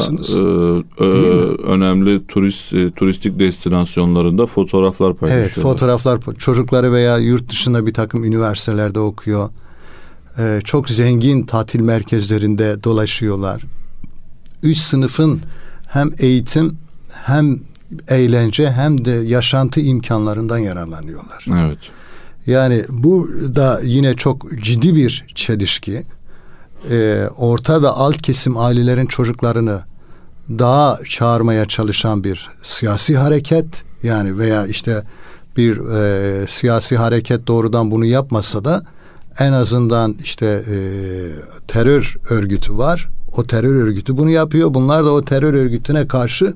e, 1.00 1.06
e, 1.06 1.08
önemli 1.64 2.28
turist 2.28 2.74
e, 2.74 2.92
turistik 2.92 3.40
destinasyonlarında 3.40 4.46
fotoğraflar 4.46 5.14
paylaşıyorlar. 5.14 5.54
Evet, 5.54 5.64
fotoğraflar 5.64 6.20
çocukları 6.38 6.94
veya 6.94 7.18
yurt 7.18 7.50
dışında 7.50 7.86
bir 7.86 7.94
takım 7.94 8.24
üniversitelerde 8.24 9.00
okuyor. 9.00 9.50
E, 10.40 10.60
çok 10.64 10.90
zengin 10.90 11.46
tatil 11.46 11.80
merkezlerinde 11.80 12.84
dolaşıyorlar. 12.84 13.64
Üç 14.64 14.78
sınıfın 14.78 15.42
hem 15.88 16.10
eğitim 16.20 16.78
hem 17.26 17.60
eğlence 18.08 18.72
hem 18.72 19.06
de 19.06 19.12
yaşantı 19.12 19.80
imkanlarından 19.80 20.58
yararlanıyorlar. 20.58 21.46
Evet. 21.50 21.80
Yani 22.48 22.84
bu 22.90 23.30
da 23.56 23.80
yine 23.84 24.14
çok 24.14 24.62
ciddi 24.62 24.96
bir 24.96 25.26
çelişki 25.36 26.04
e, 26.92 27.28
orta 27.38 27.82
ve 27.82 27.88
alt 27.88 28.22
kesim 28.22 28.58
ailelerin 28.58 29.06
çocuklarını 29.06 29.82
daha 30.50 30.98
çağırmaya 31.10 31.66
çalışan 31.66 32.24
bir 32.24 32.50
siyasi 32.64 33.18
hareket 33.18 33.84
yani 34.04 34.38
veya 34.38 34.68
işte 34.68 35.04
bir 35.58 35.78
e, 35.78 36.48
siyasi 36.48 36.98
hareket 36.98 37.48
doğrudan 37.48 37.92
bunu 37.92 38.06
yapmasa 38.06 38.66
da 38.66 38.82
en 39.40 39.54
azından 39.54 40.16
işte 40.24 40.46
e, 40.46 40.78
terör 41.68 42.16
örgütü 42.30 42.78
var. 42.78 43.08
O 43.38 43.44
terör 43.44 43.76
örgütü 43.76 44.18
bunu 44.18 44.30
yapıyor. 44.30 44.74
Bunlar 44.74 45.06
da 45.06 45.12
o 45.12 45.26
terör 45.26 45.54
örgütüne 45.54 46.08
karşı 46.08 46.54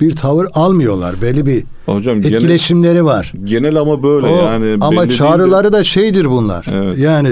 bir 0.00 0.16
tavır 0.16 0.46
almıyorlar. 0.54 1.22
Belli 1.22 1.46
bir 1.46 1.64
Hocam, 1.86 2.16
etkileşimleri 2.16 2.92
genel, 2.92 3.04
var. 3.04 3.32
Genel 3.44 3.76
ama 3.76 4.02
böyle 4.02 4.26
o, 4.26 4.36
yani. 4.36 4.78
Ama 4.80 5.08
çağrıları 5.08 5.72
de 5.72 5.84
şeydir 5.84 6.30
bunlar. 6.30 6.66
Evet. 6.72 6.98
Yani 6.98 7.30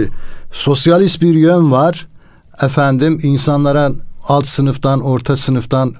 sosyalist 0.52 1.22
bir 1.22 1.34
yön 1.34 1.72
var 1.72 2.08
efendim 2.62 3.18
insanlara 3.22 3.92
alt 4.28 4.46
sınıftan, 4.46 5.00
orta 5.00 5.36
sınıftan 5.36 5.94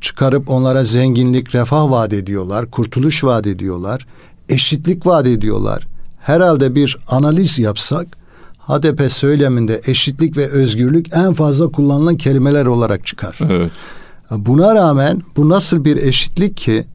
çıkarıp 0.00 0.50
onlara 0.50 0.84
zenginlik, 0.84 1.54
refah 1.54 1.90
vaat 1.90 2.12
ediyorlar, 2.12 2.70
kurtuluş 2.70 3.24
vaat 3.24 3.46
ediyorlar, 3.46 4.06
eşitlik 4.48 5.06
vaat 5.06 5.26
ediyorlar. 5.26 5.86
Herhalde 6.20 6.74
bir 6.74 6.98
analiz 7.08 7.58
yapsak 7.58 8.06
HDP 8.58 9.12
söyleminde 9.12 9.80
eşitlik 9.86 10.36
ve 10.36 10.46
özgürlük 10.46 11.16
en 11.16 11.34
fazla 11.34 11.68
kullanılan 11.68 12.16
kelimeler 12.16 12.66
olarak 12.66 13.06
çıkar. 13.06 13.38
Evet. 13.50 13.72
Buna 14.30 14.74
rağmen 14.74 15.22
bu 15.36 15.48
nasıl 15.48 15.84
bir 15.84 15.96
eşitlik 15.96 16.56
ki 16.56 16.86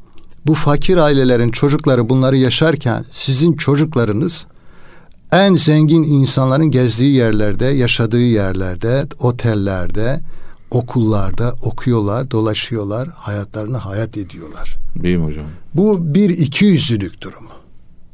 bu 0.46 0.54
fakir 0.54 0.98
ailelerin 0.98 1.52
çocukları 1.52 2.10
bunları 2.10 2.38
yaşarken 2.38 3.06
sizin 3.12 3.54
çocuklarınız 3.54 4.46
en 5.32 5.56
zengin 5.56 6.04
insanların 6.04 6.72
gezdiği 6.72 7.14
yerlerde, 7.14 7.66
yaşadığı 7.66 8.22
yerlerde, 8.22 9.06
otellerde, 9.20 10.20
okullarda 10.72 11.54
okuyorlar, 11.62 12.32
dolaşıyorlar, 12.32 13.10
hayatlarını 13.16 13.78
hayat 13.78 14.18
ediyorlar. 14.18 14.78
Değil 14.96 15.18
mi 15.18 15.26
hocam? 15.26 15.46
Bu 15.74 16.14
bir 16.16 16.30
iki 16.30 16.66
yüzlülük 16.66 17.22
durumu. 17.22 17.50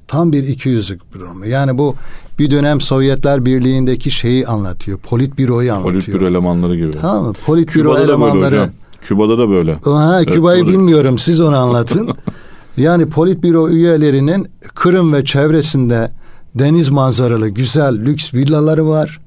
Tam 0.08 0.34
bir 0.34 0.48
iki 0.48 0.70
yüzlük 0.70 1.14
durumu. 1.14 1.46
Yani 1.46 1.78
bu 1.78 1.96
bir 2.40 2.52
dönem 2.52 2.82
Sovyetler 2.82 3.46
Birliği'ndeki 3.46 4.12
şeyi 4.12 4.48
anlatıyor. 4.48 5.00
Politbüroyu 5.00 5.74
anlatıyor. 5.74 5.94
Politbüro 5.94 6.28
elemanları 6.28 6.76
gibi. 6.76 6.92
Tamam 6.92 7.26
mı? 7.26 7.34
Politbüro 7.46 7.90
Küba'da 7.90 8.04
elemanları. 8.04 8.58
Da 8.58 8.70
Küba'da 9.02 9.38
da 9.38 9.50
böyle. 9.50 9.80
Ha, 9.84 10.22
Küba'yı 10.26 10.64
evet, 10.64 10.74
bilmiyorum. 10.74 11.18
Siz 11.18 11.42
onu 11.42 11.58
anlatın. 11.58 12.10
yani 12.78 13.10
politbüro 13.10 13.70
üyelerinin 13.70 14.48
Kırım 14.76 15.14
ve 15.14 15.26
çevresinde 15.26 16.12
deniz 16.56 16.90
manzaralı 16.90 17.50
güzel 17.50 17.96
lüks 18.06 18.34
villaları 18.34 18.88
var. 18.88 19.20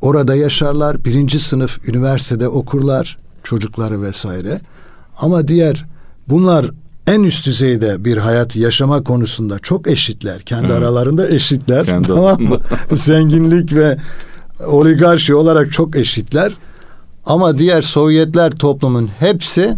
Orada 0.00 0.34
yaşarlar. 0.34 1.04
Birinci 1.04 1.38
sınıf 1.38 1.88
üniversitede 1.88 2.48
okurlar 2.48 3.16
çocukları 3.42 4.02
vesaire. 4.02 4.60
Ama 5.18 5.48
diğer 5.48 5.84
bunlar 6.28 6.70
en 7.06 7.22
üst 7.22 7.46
düzeyde 7.46 8.04
bir 8.04 8.16
hayat 8.16 8.56
yaşama 8.56 9.02
konusunda 9.04 9.58
çok 9.58 9.90
eşitler. 9.90 10.40
Kendi 10.40 10.66
evet. 10.66 10.76
aralarında 10.76 11.28
eşitler. 11.28 11.84
Kendi 11.84 12.08
tamam 12.14 12.42
mı? 12.42 12.60
Zenginlik 12.92 13.72
ve 13.74 13.98
oligarşi 14.66 15.34
olarak 15.34 15.72
çok 15.72 15.96
eşitler. 15.96 16.52
Ama 17.26 17.58
diğer 17.58 17.82
Sovyetler 17.82 18.52
toplumun 18.52 19.10
hepsi 19.18 19.74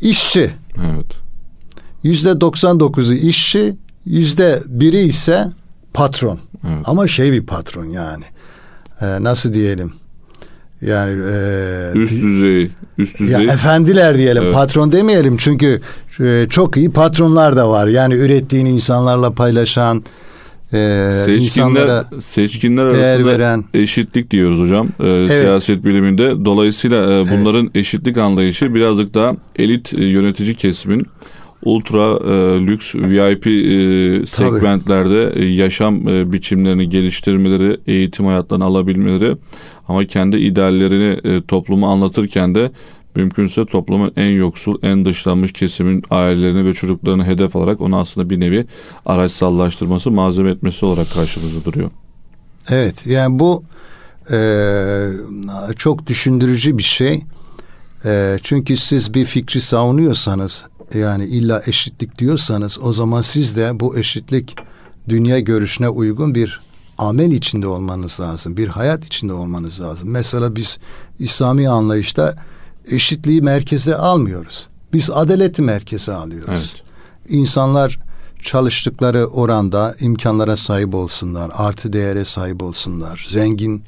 işçi. 0.00 0.50
Evet. 0.78 1.06
Yüzde 2.02 2.30
99'u 2.30 3.14
işçi, 3.14 3.76
yüzde 4.04 4.62
biri 4.66 4.98
ise 4.98 5.48
patron. 5.94 6.38
Evet. 6.68 6.84
Ama 6.84 7.06
şey 7.06 7.32
bir 7.32 7.46
patron 7.46 7.86
yani. 7.86 8.24
Ee, 9.00 9.06
nasıl 9.24 9.52
diyelim? 9.52 9.92
Yani 10.80 11.10
e, 11.10 11.90
üst 11.94 12.22
düzey, 12.22 12.70
üst 12.98 13.18
düzey. 13.18 13.44
Ya 13.46 13.52
efendiler 13.52 14.18
diyelim, 14.18 14.42
evet. 14.42 14.54
patron 14.54 14.92
demeyelim 14.92 15.36
çünkü 15.36 15.80
e, 16.20 16.46
çok 16.50 16.76
iyi 16.76 16.90
patronlar 16.90 17.56
da 17.56 17.70
var. 17.70 17.88
Yani 17.88 18.14
ürettiğini 18.14 18.70
insanlarla 18.70 19.32
paylaşan, 19.32 20.04
e, 20.72 21.10
seçkinler 21.24 22.04
seçkinler 22.20 22.82
arasında 22.82 23.26
veren. 23.26 23.64
eşitlik 23.74 24.30
diyoruz 24.30 24.60
hocam 24.60 24.88
e, 25.00 25.06
evet. 25.08 25.28
siyaset 25.28 25.84
biliminde. 25.84 26.44
Dolayısıyla 26.44 27.12
e, 27.12 27.24
bunların 27.30 27.64
evet. 27.64 27.76
eşitlik 27.76 28.18
anlayışı 28.18 28.74
birazcık 28.74 29.14
daha 29.14 29.32
elit 29.56 29.94
e, 29.94 30.04
yönetici 30.04 30.54
kesimin 30.54 31.06
ultra 31.62 32.16
e, 32.16 32.66
lüks 32.66 32.94
VIP 32.94 33.46
e, 33.46 34.26
segmentlerde 34.26 35.32
e, 35.34 35.44
yaşam 35.44 36.08
e, 36.08 36.32
biçimlerini 36.32 36.88
geliştirmeleri, 36.88 37.80
eğitim 37.86 38.26
hayatlarını 38.26 38.64
alabilmeleri 38.64 39.36
ama 39.88 40.04
kendi 40.04 40.36
ideallerini 40.36 41.20
e, 41.24 41.42
topluma 41.42 41.92
anlatırken 41.92 42.54
de 42.54 42.70
mümkünse 43.16 43.66
toplumun 43.66 44.12
en 44.16 44.30
yoksul, 44.30 44.78
en 44.82 45.04
dışlanmış 45.04 45.52
kesimin 45.52 46.02
ailelerini 46.10 46.64
ve 46.64 46.74
çocuklarını 46.74 47.24
hedef 47.24 47.56
alarak 47.56 47.80
onu 47.80 47.98
aslında 47.98 48.30
bir 48.30 48.40
nevi 48.40 48.66
araçsallaştırması, 49.06 50.10
malzeme 50.10 50.50
etmesi 50.50 50.86
olarak 50.86 51.10
karşımızda 51.10 51.64
duruyor. 51.64 51.90
Evet, 52.70 53.06
yani 53.06 53.38
bu 53.38 53.62
e, 54.32 54.38
çok 55.76 56.06
düşündürücü 56.06 56.78
bir 56.78 56.82
şey. 56.82 57.22
E, 58.04 58.36
çünkü 58.42 58.76
siz 58.76 59.14
bir 59.14 59.24
fikri 59.24 59.60
savunuyorsanız 59.60 60.64
yani 60.94 61.24
illa 61.24 61.62
eşitlik 61.66 62.18
diyorsanız 62.18 62.78
o 62.82 62.92
zaman 62.92 63.22
siz 63.22 63.56
de 63.56 63.80
bu 63.80 63.98
eşitlik 63.98 64.56
dünya 65.08 65.40
görüşüne 65.40 65.88
uygun 65.88 66.34
bir 66.34 66.60
amel 66.98 67.32
içinde 67.32 67.66
olmanız 67.66 68.20
lazım. 68.20 68.56
Bir 68.56 68.68
hayat 68.68 69.04
içinde 69.04 69.32
olmanız 69.32 69.80
lazım. 69.80 70.08
Mesela 70.10 70.56
biz 70.56 70.78
İslami 71.18 71.68
anlayışta 71.68 72.34
eşitliği 72.90 73.42
merkeze 73.42 73.96
almıyoruz. 73.96 74.68
Biz 74.92 75.10
adaleti 75.10 75.62
merkeze 75.62 76.12
alıyoruz. 76.12 76.74
Evet. 76.76 76.82
İnsanlar 77.28 77.98
çalıştıkları 78.42 79.26
oranda 79.26 79.94
imkanlara 80.00 80.56
sahip 80.56 80.94
olsunlar, 80.94 81.50
artı 81.54 81.92
değere 81.92 82.24
sahip 82.24 82.62
olsunlar, 82.62 83.26
zengin 83.30 83.82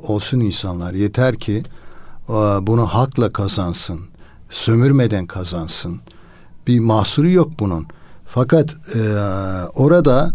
olsun 0.00 0.40
insanlar. 0.40 0.94
Yeter 0.94 1.36
ki 1.36 1.64
bunu 2.60 2.86
hakla 2.86 3.32
kazansın, 3.32 4.00
sömürmeden 4.50 5.26
kazansın. 5.26 6.00
Bir 6.66 6.80
mahsuru 6.80 7.30
yok 7.30 7.50
bunun. 7.58 7.86
Fakat 8.26 8.76
e, 8.94 9.00
orada 9.74 10.32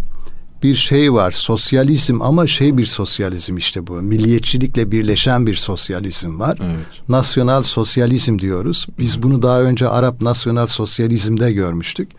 bir 0.64 0.76
şey 0.76 1.14
var 1.14 1.32
sosyalizm 1.32 2.22
ama 2.22 2.48
şey 2.48 2.78
bir 2.78 2.86
sosyalizm 2.86 3.58
işte 3.58 3.88
bu 3.88 3.94
milliyetçilikle 3.94 4.92
birleşen 4.92 5.48
bir 5.48 5.56
sosyalizm 5.56 6.40
var. 6.40 6.58
Evet. 6.62 7.10
Nasyonal 7.10 7.64
sosyalizm 7.64 8.40
diyoruz. 8.40 8.88
Biz 9.00 9.22
bunu 9.22 9.42
daha 9.42 9.62
önce 9.62 9.88
Arap 9.88 10.22
nasyonal 10.22 10.68
sosyalizmde 10.68 11.52
görmüştük. 11.52 12.12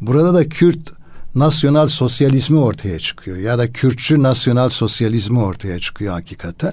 Burada 0.00 0.34
da 0.34 0.48
Kürt 0.48 0.92
nasyonal 1.34 1.86
sosyalizmi 1.86 2.58
ortaya 2.58 2.98
çıkıyor 2.98 3.36
ya 3.36 3.58
da 3.58 3.72
Kürtçü 3.72 4.22
nasyonal 4.22 4.68
sosyalizmi 4.68 5.40
ortaya 5.40 5.78
çıkıyor 5.78 6.12
hakikaten. 6.14 6.72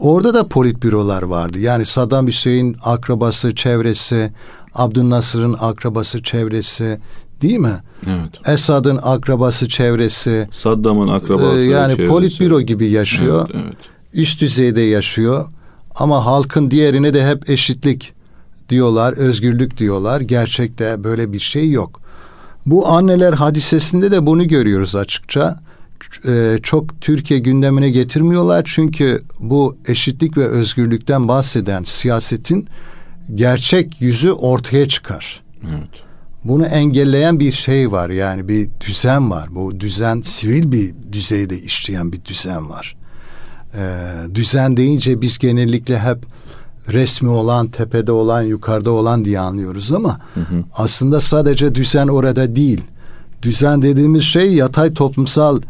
Orada 0.00 0.34
da 0.34 0.48
politbürolar 0.48 1.22
vardı. 1.22 1.58
Yani 1.58 1.86
Saddam 1.86 2.26
Hüseyin 2.26 2.76
akrabası, 2.84 3.54
çevresi, 3.54 4.32
Abdülnasır'ın 4.74 5.56
akrabası, 5.60 6.22
çevresi 6.22 6.98
değil 7.42 7.58
mi? 7.58 7.74
Evet. 8.06 8.48
Esad'ın 8.48 9.00
akrabası, 9.02 9.68
çevresi. 9.68 10.48
Saddam'ın 10.50 11.08
akrabası, 11.08 11.56
e, 11.58 11.62
Yani 11.62 11.90
çevresi. 11.96 12.10
politbüro 12.10 12.60
gibi 12.60 12.86
yaşıyor. 12.86 13.50
Evet, 13.54 13.64
evet. 13.64 13.76
Üst 14.14 14.40
düzeyde 14.40 14.80
yaşıyor. 14.80 15.46
Ama 15.96 16.26
halkın 16.26 16.70
diğerine 16.70 17.14
de 17.14 17.26
hep 17.26 17.50
eşitlik 17.50 18.12
diyorlar, 18.68 19.12
özgürlük 19.12 19.78
diyorlar. 19.78 20.20
Gerçekte 20.20 21.04
böyle 21.04 21.32
bir 21.32 21.38
şey 21.38 21.70
yok. 21.70 22.00
Bu 22.66 22.88
anneler 22.88 23.32
hadisesinde 23.32 24.10
de 24.10 24.26
bunu 24.26 24.48
görüyoruz 24.48 24.94
açıkça. 24.94 25.60
Ee, 26.28 26.58
çok 26.62 27.00
Türkiye 27.00 27.40
gündemine 27.40 27.90
getirmiyorlar 27.90 28.62
çünkü 28.66 29.22
bu 29.40 29.76
eşitlik 29.88 30.36
ve 30.36 30.46
özgürlükten 30.46 31.28
bahseden 31.28 31.82
siyasetin 31.82 32.68
gerçek 33.34 34.00
yüzü 34.00 34.32
ortaya 34.32 34.88
çıkar. 34.88 35.42
Evet. 35.68 36.10
Bunu 36.44 36.66
engelleyen 36.66 37.40
bir 37.40 37.52
şey 37.52 37.92
var 37.92 38.10
yani 38.10 38.48
bir 38.48 38.68
düzen 38.86 39.30
var. 39.30 39.48
Bu 39.50 39.80
düzen 39.80 40.20
sivil 40.20 40.72
bir 40.72 40.94
düzeyde 41.12 41.58
işleyen 41.58 42.12
bir 42.12 42.24
düzen 42.24 42.70
var. 42.70 42.96
Ee, 43.74 44.02
düzen 44.34 44.76
deyince 44.76 45.20
biz 45.20 45.38
genellikle 45.38 45.98
hep 45.98 46.18
resmi 46.88 47.28
olan, 47.28 47.68
tepede 47.68 48.12
olan, 48.12 48.42
yukarıda 48.42 48.90
olan 48.90 49.24
diye 49.24 49.40
anlıyoruz 49.40 49.92
ama 49.92 50.18
hı 50.34 50.40
hı. 50.40 50.64
aslında 50.76 51.20
sadece 51.20 51.74
düzen 51.74 52.08
orada 52.08 52.56
değil. 52.56 52.80
Düzen 53.42 53.82
dediğimiz 53.82 54.22
şey 54.22 54.54
yatay 54.54 54.94
toplumsal 54.94 55.60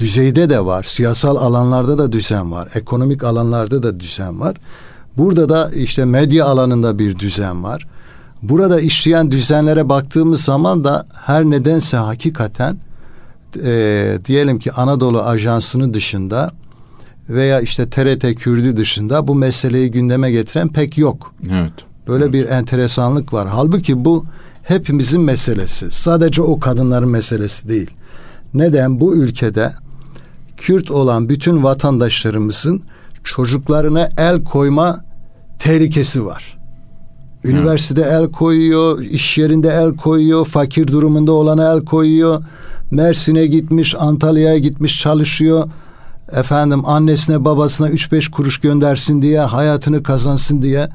düzeyde 0.00 0.50
de 0.50 0.64
var. 0.64 0.82
Siyasal 0.82 1.36
alanlarda 1.36 1.98
da 1.98 2.12
düzen 2.12 2.52
var. 2.52 2.68
Ekonomik 2.74 3.24
alanlarda 3.24 3.82
da 3.82 4.00
düzen 4.00 4.40
var. 4.40 4.56
Burada 5.16 5.48
da 5.48 5.70
işte 5.70 6.04
medya 6.04 6.46
alanında 6.46 6.98
bir 6.98 7.18
düzen 7.18 7.64
var. 7.64 7.86
Burada 8.42 8.80
işleyen 8.80 9.30
düzenlere 9.30 9.88
baktığımız 9.88 10.44
zaman 10.44 10.84
da 10.84 11.06
her 11.12 11.44
nedense 11.44 11.96
hakikaten 11.96 12.76
e, 13.64 14.18
diyelim 14.24 14.58
ki 14.58 14.72
Anadolu 14.72 15.22
Ajansı'nın 15.22 15.94
dışında 15.94 16.50
veya 17.28 17.60
işte 17.60 17.90
TRT 17.90 18.34
Kürdü 18.34 18.76
dışında 18.76 19.28
bu 19.28 19.34
meseleyi 19.34 19.90
gündeme 19.90 20.30
getiren 20.30 20.68
pek 20.68 20.98
yok. 20.98 21.34
Evet. 21.50 21.72
Böyle 22.08 22.24
evet. 22.24 22.34
bir 22.34 22.48
enteresanlık 22.48 23.32
var. 23.32 23.48
Halbuki 23.48 24.04
bu 24.04 24.24
hepimizin 24.62 25.20
meselesi. 25.20 25.90
Sadece 25.90 26.42
o 26.42 26.60
kadınların 26.60 27.08
meselesi 27.08 27.68
değil. 27.68 27.90
Neden 28.54 29.00
bu 29.00 29.16
ülkede 29.16 29.72
Kürt 30.60 30.90
olan 30.90 31.28
bütün 31.28 31.62
vatandaşlarımızın 31.62 32.82
çocuklarına 33.24 34.08
el 34.18 34.44
koyma 34.44 35.00
tehlikesi 35.58 36.26
var. 36.26 36.58
Üniversitede 37.44 38.02
evet. 38.02 38.12
el 38.12 38.30
koyuyor, 38.30 39.00
iş 39.00 39.38
yerinde 39.38 39.68
el 39.68 39.96
koyuyor, 39.96 40.46
fakir 40.46 40.86
durumunda 40.86 41.32
olana 41.32 41.72
el 41.72 41.84
koyuyor. 41.84 42.44
Mersin'e 42.90 43.46
gitmiş, 43.46 43.94
Antalya'ya 43.98 44.58
gitmiş 44.58 45.00
çalışıyor 45.00 45.68
efendim 46.32 46.88
annesine 46.88 47.44
babasına 47.44 47.88
üç 47.88 48.12
beş 48.12 48.28
kuruş 48.28 48.58
göndersin 48.58 49.22
diye 49.22 49.40
hayatını 49.40 50.02
kazansın 50.02 50.62
diye 50.62 50.88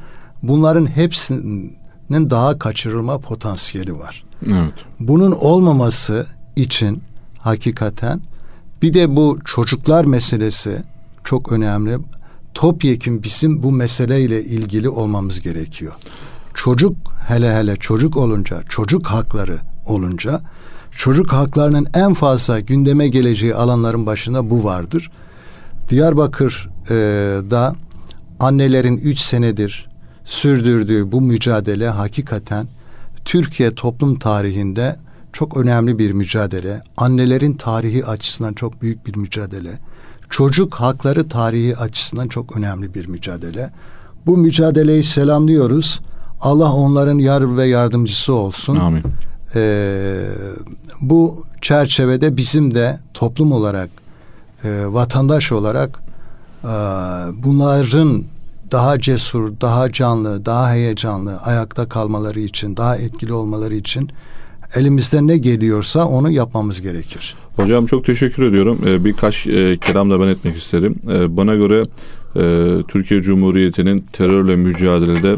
bunların 0.43 0.85
hepsinin 0.85 1.75
daha 2.09 2.59
kaçırılma 2.59 3.17
potansiyeli 3.17 3.99
var. 3.99 4.23
Evet. 4.51 4.73
Bunun 4.99 5.31
olmaması 5.31 6.27
için 6.55 7.01
hakikaten 7.39 8.21
bir 8.81 8.93
de 8.93 9.15
bu 9.15 9.39
çocuklar 9.45 10.05
meselesi 10.05 10.83
çok 11.23 11.51
önemli. 11.51 11.97
Topyekun 12.53 13.23
bizim 13.23 13.63
bu 13.63 13.71
meseleyle 13.71 14.43
ilgili 14.43 14.89
olmamız 14.89 15.41
gerekiyor. 15.41 15.93
Çocuk 16.53 16.95
hele 17.27 17.55
hele 17.55 17.75
çocuk 17.75 18.17
olunca, 18.17 18.63
çocuk 18.69 19.07
hakları 19.07 19.57
olunca 19.85 20.41
çocuk 20.95 21.33
haklarının 21.33 21.87
en 21.93 22.13
fazla 22.13 22.59
gündeme 22.59 23.07
geleceği 23.07 23.55
alanların 23.55 24.05
başında 24.05 24.49
bu 24.49 24.63
vardır. 24.63 25.11
Diyarbakır'da 25.89 27.75
e, 27.75 27.79
annelerin 28.39 28.97
üç 28.97 29.19
senedir 29.19 29.89
sürdürdüğü 30.25 31.11
bu 31.11 31.21
mücadele 31.21 31.89
hakikaten 31.89 32.67
Türkiye 33.25 33.75
toplum 33.75 34.19
tarihinde 34.19 34.95
çok 35.35 35.57
önemli 35.57 35.99
bir 35.99 36.11
mücadele. 36.11 36.81
Annelerin 36.97 37.53
tarihi 37.53 38.05
açısından 38.05 38.53
çok 38.53 38.81
büyük 38.81 39.07
bir 39.07 39.15
mücadele. 39.15 39.79
Çocuk 40.29 40.75
hakları 40.75 41.29
tarihi 41.29 41.77
açısından 41.77 42.27
çok 42.27 42.57
önemli 42.57 42.93
bir 42.93 43.07
mücadele. 43.07 43.69
Bu 44.25 44.37
mücadeleyi 44.37 45.03
selamlıyoruz. 45.03 45.99
Allah 46.41 46.73
onların 46.73 47.17
yar 47.17 47.57
ve 47.57 47.65
yardımcısı 47.65 48.33
olsun. 48.33 48.75
Amin. 48.75 49.03
Ee, 49.55 50.27
bu 51.01 51.45
çerçevede 51.61 52.37
bizim 52.37 52.75
de 52.75 52.99
toplum 53.13 53.51
olarak 53.51 53.89
e, 54.63 54.85
vatandaş 54.87 55.51
olarak 55.51 55.99
e, 56.63 56.67
bunların 57.43 58.23
daha 58.71 58.99
cesur, 58.99 59.53
daha 59.61 59.91
canlı, 59.91 60.45
daha 60.45 60.71
heyecanlı 60.71 61.37
ayakta 61.37 61.89
kalmaları 61.89 62.39
için, 62.39 62.77
daha 62.77 62.95
etkili 62.95 63.33
olmaları 63.33 63.75
için 63.75 64.11
elimizden 64.75 65.27
ne 65.27 65.37
geliyorsa 65.37 66.05
onu 66.07 66.31
yapmamız 66.31 66.81
gerekir. 66.81 67.35
Hocam 67.55 67.85
çok 67.85 68.05
teşekkür 68.05 68.45
ediyorum. 68.45 68.79
Ee, 68.85 69.05
birkaç 69.05 69.47
e, 69.47 69.77
kelam 69.77 70.09
da 70.09 70.19
ben 70.21 70.27
etmek 70.27 70.57
isterim. 70.57 70.95
Ee, 71.09 71.37
bana 71.37 71.55
göre 71.55 71.83
e, 72.35 72.83
Türkiye 72.87 73.21
Cumhuriyeti'nin 73.21 74.05
terörle 74.13 74.55
mücadelede 74.55 75.35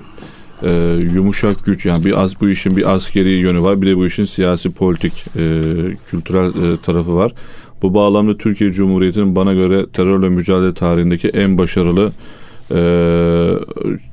e, 0.63 0.99
yumuşak 1.13 1.65
güç 1.65 1.85
yani 1.85 2.05
bir 2.05 2.23
az 2.23 2.41
bu 2.41 2.49
işin 2.49 2.77
bir 2.77 2.95
askeri 2.95 3.29
yönü 3.29 3.61
var 3.61 3.81
bir 3.81 3.87
de 3.87 3.97
bu 3.97 4.05
işin 4.05 4.25
siyasi 4.25 4.69
politik 4.69 5.25
kültürel 6.07 6.77
tarafı 6.77 7.15
var. 7.15 7.33
Bu 7.81 7.93
bağlamda 7.93 8.37
Türkiye 8.37 8.71
Cumhuriyeti'nin 8.71 9.35
bana 9.35 9.53
göre 9.53 9.85
terörle 9.93 10.29
mücadele 10.29 10.73
tarihindeki 10.73 11.27
en 11.27 11.57
başarılı 11.57 12.11
e, 12.75 12.79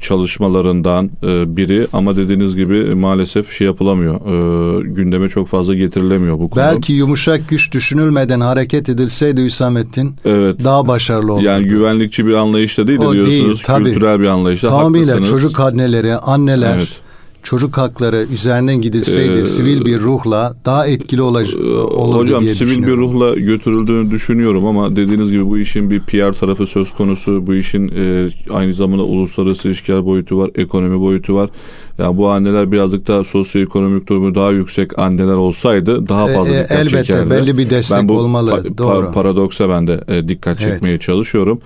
çalışmalarından 0.00 1.10
e, 1.22 1.56
biri 1.56 1.86
ama 1.92 2.16
dediğiniz 2.16 2.56
gibi 2.56 2.94
maalesef 2.94 3.52
şey 3.52 3.66
yapılamıyor. 3.66 4.14
E, 4.14 4.88
gündeme 4.88 5.28
çok 5.28 5.48
fazla 5.48 5.74
getirilemiyor 5.74 6.38
bu 6.38 6.50
konu. 6.50 6.62
Belki 6.62 6.92
yumuşak 6.92 7.48
güç 7.48 7.72
düşünülmeden 7.72 8.40
hareket 8.40 8.88
edilseydi 8.88 9.44
Hüsamettin 9.44 10.16
evet. 10.24 10.64
daha 10.64 10.88
başarılı 10.88 11.32
olurdu. 11.32 11.44
Yani 11.44 11.66
güvenlikçi 11.66 12.26
bir 12.26 12.34
anlayışla 12.34 12.86
değil 12.86 13.00
de 13.00 13.06
o 13.06 13.12
diyorsunuz 13.12 13.44
değil, 13.44 13.62
tabii. 13.64 13.84
kültürel 13.84 14.20
bir 14.20 14.26
anlayışla 14.26 14.68
Tamamıyla 14.68 15.14
haklısınız. 15.14 15.42
çocuk 15.42 15.60
anneleri, 15.60 16.14
anneler 16.14 16.76
evet 16.76 17.03
çocuk 17.44 17.78
hakları 17.78 18.26
üzerinden 18.32 18.80
gidilseydi 18.80 19.38
ee, 19.38 19.44
sivil 19.44 19.84
bir 19.84 20.00
ruhla 20.00 20.54
daha 20.64 20.86
etkili 20.86 21.22
olacak 21.22 21.60
e, 21.60 21.66
olurdu 21.78 22.18
hocam, 22.18 22.40
diye 22.40 22.54
sivil 22.54 22.86
bir 22.86 22.96
ruhla 22.96 23.34
götürüldüğünü 23.34 24.10
düşünüyorum 24.10 24.66
ama 24.66 24.96
dediğiniz 24.96 25.30
gibi 25.30 25.46
bu 25.46 25.58
işin 25.58 25.90
bir 25.90 26.00
PR 26.00 26.32
tarafı 26.32 26.66
söz 26.66 26.92
konusu. 26.92 27.46
Bu 27.46 27.54
işin 27.54 27.88
e, 27.88 28.28
aynı 28.50 28.74
zamanda 28.74 29.02
uluslararası 29.02 29.68
ilişkiler 29.68 30.04
boyutu 30.04 30.38
var, 30.38 30.50
ekonomi 30.54 31.00
boyutu 31.00 31.34
var. 31.34 31.50
Yani 31.98 32.16
bu 32.16 32.28
anneler 32.28 32.72
birazcık 32.72 33.08
daha 33.08 33.24
sosyoekonomik 33.24 34.08
durumu 34.08 34.34
daha 34.34 34.50
yüksek 34.50 34.98
anneler 34.98 35.34
olsaydı 35.34 36.08
daha 36.08 36.30
e, 36.30 36.34
fazla 36.34 36.54
e, 36.54 36.62
dikkat 36.62 36.78
elbette, 36.78 36.88
çekerdi. 37.04 37.22
Elbette 37.22 37.42
belli 37.42 37.58
bir 37.58 37.70
destek 37.70 37.98
ben 37.98 38.08
bu 38.08 38.18
olmalı. 38.18 38.50
Pa- 38.50 38.78
Doğru. 38.78 39.12
Paradoksa 39.12 39.68
ben 39.68 39.86
de 39.86 40.00
e, 40.08 40.28
dikkat 40.28 40.58
çekmeye 40.58 40.90
evet. 40.90 41.02
çalışıyorum. 41.02 41.60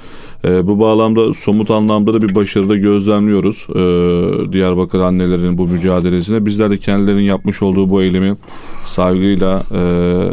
E, 0.44 0.66
bu 0.66 0.80
bağlamda 0.80 1.34
somut 1.34 1.70
anlamda 1.70 2.14
da 2.14 2.22
bir 2.22 2.34
başarıda 2.34 2.76
gözlemliyoruz. 2.76 3.66
E, 3.70 4.52
Diyarbakır 4.52 5.00
annelerinin 5.00 5.58
bu 5.58 5.68
mücadelesine. 5.68 6.46
Bizler 6.46 6.70
de 6.70 6.76
kendilerinin 6.76 7.22
yapmış 7.22 7.62
olduğu 7.62 7.90
bu 7.90 8.02
eylemi 8.02 8.36
saygıyla 8.84 9.62
e, 9.74 9.82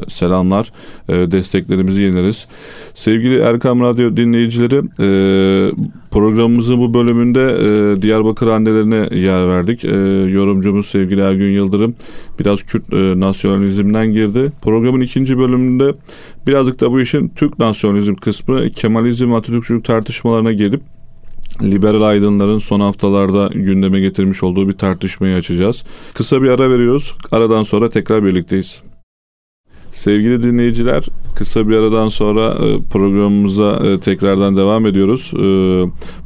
selamlar, 0.08 0.72
e, 1.10 1.14
desteklerimizi 1.14 2.02
yenileriz. 2.02 2.48
Sevgili 2.94 3.40
Erkam 3.40 3.82
Radyo 3.82 4.18
dinleyicileri, 4.18 4.82
e, 5.00 5.72
programımızın 6.16 6.78
bu 6.78 6.94
bölümünde 6.94 7.42
e, 7.42 8.02
Diyarbakır 8.02 8.48
annelerine 8.48 9.20
yer 9.20 9.48
verdik. 9.48 9.86
E, 9.86 9.90
yorumcumuz 10.32 10.86
sevgili 10.86 11.22
Ergün 11.22 11.52
Yıldırım 11.52 11.96
biraz 12.40 12.64
Kürt 12.64 12.94
e, 12.94 13.20
nasyonalizmden 13.20 14.08
girdi. 14.08 14.52
Programın 14.62 15.02
ikinci 15.02 15.38
bölümünde 15.38 15.94
birazcık 16.48 16.82
da 16.82 16.92
bu 16.92 17.02
işin 17.02 17.30
Türk 17.30 17.60
nasyonalizm 17.60 18.16
kısmı 18.16 18.70
Kemalizm 18.70 19.34
Atatürkçülük 19.34 19.86
tartışmalarına 19.86 20.52
gelip 20.52 20.82
liberal 21.62 22.02
aydınların 22.02 22.58
son 22.58 22.80
haftalarda 22.80 23.50
gündeme 23.54 24.00
getirmiş 24.00 24.44
olduğu 24.44 24.68
bir 24.68 24.74
tartışmayı 24.74 25.36
açacağız. 25.36 25.84
Kısa 26.14 26.42
bir 26.42 26.50
ara 26.50 26.70
veriyoruz. 26.70 27.14
Aradan 27.32 27.64
sonra 27.64 27.90
tekrar 27.90 28.24
birlikteyiz. 28.24 28.82
Sevgili 29.96 30.44
dinleyiciler, 30.44 31.06
kısa 31.36 31.68
bir 31.68 31.76
aradan 31.76 32.10
sonra 32.10 32.46
e, 32.46 32.82
programımıza 32.92 33.72
e, 33.72 34.00
tekrardan 34.00 34.58
devam 34.58 34.86
ediyoruz. 34.86 35.32
E, 35.34 35.40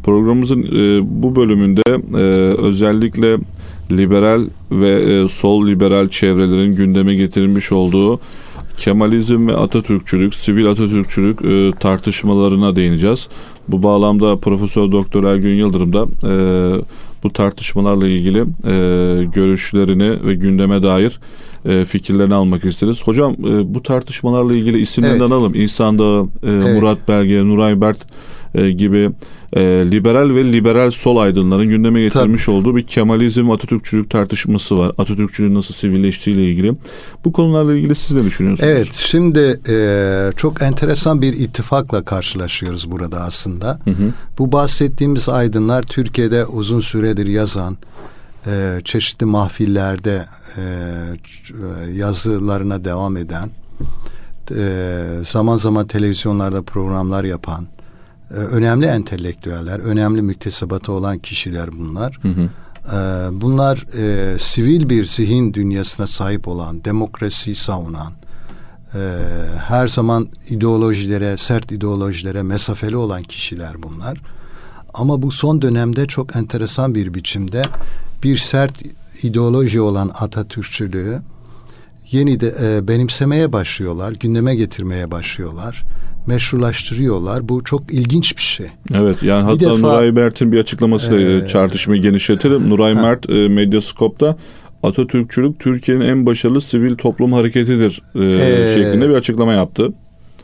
programımızın 0.04 0.64
bu 1.22 1.36
bölümünde 1.36 1.82
özellikle 2.58 3.38
liberal 3.92 4.42
ve 4.72 5.28
sol 5.28 5.68
liberal 5.68 6.10
çevrelerin 6.10 6.76
gündeme 6.76 7.16
getirilmiş 7.16 7.72
olduğu 7.72 8.20
Kemalizm 8.78 9.48
ve 9.48 9.56
Atatürkçülük, 9.56 10.36
sivil 10.36 10.68
Atatürkçülük 10.68 11.40
tartışmalarına 11.80 12.76
değineceğiz. 12.76 13.30
Bu 13.68 13.84
bağlamda 13.84 14.38
Profesör 14.38 14.92
Doktor 14.92 15.24
Ergün 15.24 15.56
Yıldırım 15.56 15.94
da 15.94 16.08
bu 17.24 17.34
tartışmalarla 17.34 18.08
ilgili 18.08 18.46
görüşlerini 19.32 20.26
ve 20.26 20.34
gündeme 20.34 20.84
dair 20.84 21.20
e, 21.66 21.86
fikirlerini 21.86 22.36
almak 22.36 22.66
isteriz. 22.66 23.08
Hocam 23.08 23.34
e, 23.34 23.74
bu 23.74 23.84
tartışmalarla 23.84 24.54
ilgili 24.54 24.82
isimlerini 24.82 25.18
evet. 25.18 25.32
analım. 25.32 25.56
İhsan 25.56 26.00
Dağı, 26.00 26.24
e, 26.24 26.28
evet. 26.44 26.82
Murat 26.82 27.08
Belge, 27.08 27.44
Nuray 27.44 27.82
Bert 27.82 27.98
e, 28.56 28.72
gibi 28.72 29.12
e, 29.54 29.62
liberal 29.62 30.36
ve 30.36 30.52
liberal 30.52 30.92
sol 30.92 31.18
aydınların 31.18 31.70
gündeme 31.70 32.02
getirmiş 32.02 32.46
Tabii. 32.46 32.56
olduğu 32.56 32.76
bir 32.76 32.82
Kemalizm 32.82 33.52
Atatürkçülük 33.52 34.10
tartışması 34.10 34.78
var. 34.78 34.92
Atatürkçülüğün 34.98 35.56
nasıl 35.56 35.74
sivilleştiği 35.74 36.36
ile 36.36 36.50
ilgili. 36.50 36.74
Bu 37.26 37.32
konularla 37.32 37.76
ilgili 37.76 37.96
siz 37.96 38.16
ne 38.16 38.24
düşünüyorsunuz? 38.24 38.70
Evet 38.70 38.94
şimdi 38.94 39.60
e, 39.70 40.32
çok 40.38 40.62
enteresan 40.62 41.22
bir 41.22 41.34
ittifakla 41.34 42.06
karşılaşıyoruz 42.06 42.92
burada 42.92 43.22
aslında. 43.22 43.80
Hı 43.84 43.92
hı. 43.92 44.14
Bu 44.38 44.52
bahsettiğimiz 44.52 45.30
aydınlar 45.30 45.84
Türkiye'de 45.84 46.46
uzun 46.46 46.80
süredir 46.80 47.28
yazan 47.28 47.78
e, 48.48 48.82
çeşitli 48.86 49.26
mahfillerde 49.26 50.26
e, 50.58 50.62
yazılarına 51.94 52.86
devam 52.86 53.18
eden 53.18 53.50
e, 54.58 55.04
zaman 55.26 55.58
zaman 55.58 55.88
televizyonlarda 55.88 56.62
programlar 56.62 57.24
yapan 57.24 57.68
e, 58.32 58.34
önemli 58.34 58.86
entelektüeller, 58.86 59.80
önemli 59.80 60.22
müktesebatı 60.22 60.92
olan 60.92 61.18
kişiler 61.18 61.72
bunlar. 61.72 62.20
Hı 62.22 62.28
hı. 62.28 62.50
E, 62.96 63.42
bunlar 63.42 63.86
e, 63.98 64.40
sivil 64.40 64.90
bir 64.90 65.06
zihin 65.06 65.54
dünyasına 65.54 66.08
sahip 66.08 66.48
olan, 66.48 66.86
demokrasiyi 66.86 67.56
savunan, 67.56 68.14
e, 68.96 69.00
her 69.68 69.88
zaman 69.88 70.28
ideolojilere, 70.50 71.38
sert 71.38 71.72
ideolojilere 71.72 72.44
mesafeli 72.44 72.96
olan 72.96 73.24
kişiler 73.24 73.84
bunlar. 73.84 74.22
Ama 74.94 75.22
bu 75.22 75.32
son 75.32 75.62
dönemde 75.62 76.06
çok 76.06 76.36
enteresan 76.36 76.96
bir 76.96 77.14
biçimde 77.14 77.62
bir 78.24 78.38
sert 78.38 78.82
ideoloji 79.24 79.82
olan 79.82 80.12
Atatürkçülüğü 80.20 81.22
yeni 82.12 82.40
de 82.40 82.56
e, 82.62 82.88
benimsemeye 82.88 83.52
başlıyorlar, 83.52 84.14
gündeme 84.20 84.56
getirmeye 84.56 85.12
başlıyorlar, 85.12 85.84
meşrulaştırıyorlar. 86.28 87.50
Bu 87.50 87.64
çok 87.64 87.94
ilginç 87.94 88.38
bir 88.38 88.42
şey. 88.42 88.68
Evet 88.94 89.24
yani 89.24 89.44
hatta 89.44 89.60
defa, 89.60 89.78
Nuray 89.78 90.12
Mert'in 90.12 90.52
bir 90.52 90.60
açıklaması 90.60 91.16
e, 91.20 91.48
çarpışmayı 91.48 92.02
genişletirim. 92.02 92.70
Nuray 92.70 92.94
ha. 92.94 93.02
Mert 93.02 93.30
e, 93.30 93.48
Medyaskop'ta 93.48 94.38
Atatürkçülük 94.84 95.60
Türkiye'nin 95.60 96.06
en 96.06 96.26
başarılı 96.26 96.62
sivil 96.62 96.96
toplum 96.96 97.34
hareketidir 97.34 98.02
e, 98.16 98.20
ee, 98.20 98.74
şeklinde 98.76 99.10
bir 99.10 99.14
açıklama 99.14 99.54
yaptı. 99.54 99.94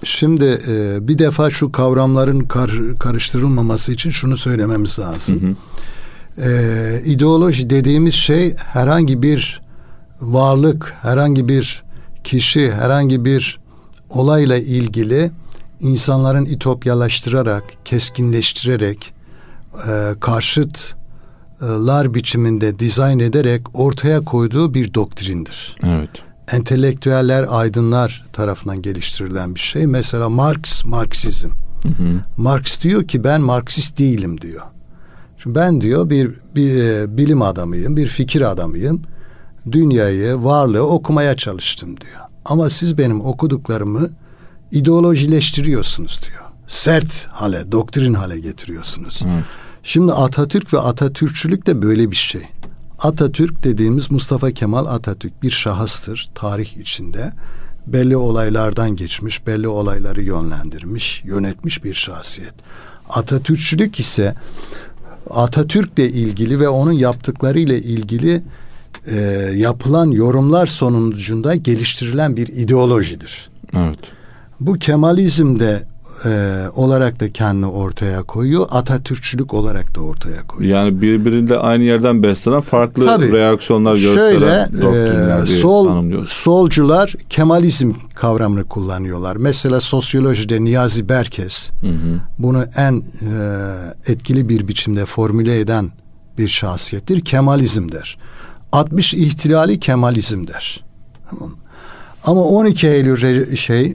Şimdi 0.04 0.60
e, 0.68 1.08
bir 1.08 1.20
defa 1.20 1.50
şu 1.50 1.72
kavramların 1.72 2.40
kar, 2.40 2.72
karıştırılmaması 3.00 3.92
için 3.92 4.10
şunu 4.10 4.38
söylememiz 4.38 5.00
lazım. 5.00 5.42
Hı 5.42 5.48
hı 5.48 5.56
e, 6.38 7.02
ideoloji 7.06 7.70
dediğimiz 7.70 8.14
şey 8.14 8.56
herhangi 8.56 9.22
bir 9.22 9.62
varlık, 10.22 10.94
herhangi 11.02 11.48
bir 11.48 11.84
kişi, 12.24 12.72
herhangi 12.72 13.26
bir 13.26 13.60
olayla 14.10 14.58
ilgili 14.58 15.32
insanların 15.80 16.46
itopyalaştırarak, 16.46 17.64
keskinleştirerek, 17.86 19.14
e, 19.88 20.14
karşıtlar 20.20 22.14
biçiminde 22.14 22.80
dizayn 22.80 23.20
ederek 23.20 23.62
ortaya 23.74 24.22
koyduğu 24.22 24.74
bir 24.74 24.94
doktrindir. 24.94 25.76
Evet. 25.84 26.10
Entelektüeller, 26.52 27.46
aydınlar 27.50 28.26
tarafından 28.34 28.82
geliştirilen 28.82 29.56
bir 29.56 29.60
şey. 29.60 29.88
Mesela 29.88 30.30
Marx, 30.30 30.86
Marksizm. 30.86 31.50
Hı 31.84 31.90
hı. 32.04 32.22
Marx 32.38 32.82
diyor 32.82 33.08
ki 33.08 33.24
ben 33.24 33.42
Marksist 33.42 34.00
değilim 34.00 34.42
diyor. 34.42 34.62
Şimdi 35.38 35.56
ben 35.56 35.82
diyor 35.82 36.10
bir, 36.10 36.32
bir 36.56 36.84
e, 36.84 37.18
bilim 37.18 37.42
adamıyım, 37.42 37.98
bir 37.98 38.08
fikir 38.08 38.42
adamıyım. 38.42 39.02
Dünyayı, 39.72 40.44
varlığı 40.44 40.88
okumaya 40.88 41.36
çalıştım 41.36 41.90
diyor. 42.02 42.22
Ama 42.46 42.70
siz 42.70 42.98
benim 42.98 43.26
okuduklarımı 43.26 44.10
ideolojileştiriyorsunuz 44.76 46.20
diyor. 46.28 46.42
Sert 46.68 47.28
hale, 47.28 47.72
doktrin 47.72 48.14
hale 48.14 48.40
getiriyorsunuz. 48.40 49.22
Hı. 49.22 49.28
Şimdi 49.84 50.14
Atatürk 50.14 50.74
ve 50.74 50.80
Atatürkçülük 50.80 51.68
de 51.68 51.82
böyle 51.82 52.12
bir 52.12 52.16
şey. 52.16 52.42
Atatürk 53.00 53.64
dediğimiz 53.64 54.12
Mustafa 54.12 54.52
Kemal 54.52 54.86
Atatürk 54.86 55.44
bir 55.44 55.50
şahıstır 55.50 56.30
tarih 56.36 56.78
içinde. 56.78 57.34
Belli 57.88 58.18
olaylardan 58.18 58.96
geçmiş, 58.96 59.48
belli 59.48 59.68
olayları 59.68 60.22
yönlendirmiş, 60.22 61.22
yönetmiş 61.26 61.84
bir 61.84 61.94
şahsiyet. 61.94 62.54
Atatürkçülük 63.10 64.00
ise 64.00 64.36
Atatürk'le 65.30 66.00
ilgili 66.00 66.60
ve 66.60 66.70
onun 66.70 66.92
yaptıklarıyla 66.92 67.78
ilgili 67.78 68.42
e, 69.08 69.16
yapılan 69.56 70.12
yorumlar 70.12 70.68
sonucunda 70.68 71.56
geliştirilen 71.56 72.38
bir 72.38 72.48
ideolojidir. 72.48 73.50
Evet. 73.74 74.00
Bu 74.60 74.74
Kemalizmde 74.74 75.84
e, 76.26 76.64
olarak 76.76 77.20
da 77.20 77.32
kendini 77.32 77.66
ortaya 77.66 78.24
koyuyor. 78.24 78.68
Atatürkçülük 78.72 79.54
olarak 79.54 79.96
da 79.96 80.02
ortaya 80.02 80.48
koyuyor. 80.48 80.78
Yani 80.78 81.02
birbirinde 81.02 81.58
aynı 81.58 81.84
yerden 81.84 82.24
beslenen 82.24 82.60
farklı 82.60 83.06
Tabii, 83.06 83.32
reaksiyonlar 83.32 83.96
gösteren 83.96 84.70
şöyle, 84.72 85.42
e, 85.42 85.46
sol, 85.46 86.20
solcular 86.20 87.16
Kemalizm 87.30 87.94
kavramını 88.16 88.64
kullanıyorlar. 88.64 89.36
Mesela 89.36 89.80
sosyolojide 89.80 90.64
Niyazi 90.64 91.10
Berkes 91.10 91.72
hı 91.82 91.88
hı. 91.88 92.20
bunu 92.40 92.66
en 92.78 92.94
e, 92.94 93.02
etkili 94.08 94.50
bir 94.50 94.68
biçimde 94.68 95.06
formüle 95.06 95.60
eden 95.60 95.92
bir 96.38 96.48
şahsiyettir. 96.48 97.22
Kemalizm 97.22 97.92
der. 97.92 98.18
60 98.72 99.14
ihtilali 99.14 99.80
Kemalizm 99.80 100.48
der. 100.48 100.84
Tamam. 101.30 101.52
Ama 102.24 102.42
12 102.42 102.88
Eylül 102.88 103.56
şey 103.56 103.94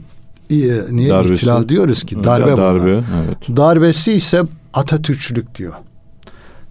niye 0.90 1.08
Darbesi. 1.08 1.34
ihtilal 1.34 1.68
diyoruz 1.68 2.02
ki? 2.02 2.24
Darbe, 2.24 2.56
darbe 2.56 2.90
evet. 2.90 3.56
Darbesi 3.56 4.12
ise 4.12 4.42
Atatürkçülük 4.74 5.54
diyor. 5.54 5.72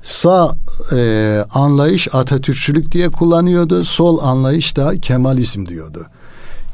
Sağ 0.02 0.56
e, 0.94 1.46
anlayış 1.54 2.08
Atatürkçülük 2.16 2.92
diye 2.92 3.10
kullanıyordu. 3.10 3.84
Sol 3.84 4.20
anlayış 4.24 4.78
da 4.78 5.02
Kemalizm 5.02 5.66
diyordu. 5.66 6.06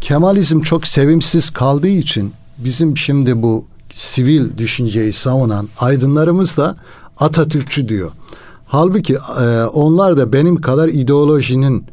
Kemalizm 0.02 0.62
çok 0.62 0.88
sevimsiz 0.88 1.50
kaldığı 1.50 1.88
için 1.88 2.34
bizim 2.58 2.98
şimdi 2.98 3.42
bu 3.44 3.66
sivil 3.96 4.58
düşünceyi 4.58 5.14
savunan 5.14 5.70
aydınlarımız 5.80 6.58
da 6.58 6.76
Atatürkçü 7.18 7.90
diyor. 7.90 8.12
Halbuki 8.66 9.18
e, 9.42 9.64
onlar 9.64 10.18
da 10.18 10.34
benim 10.34 10.62
kadar 10.62 10.88
ideolojinin 10.88 11.86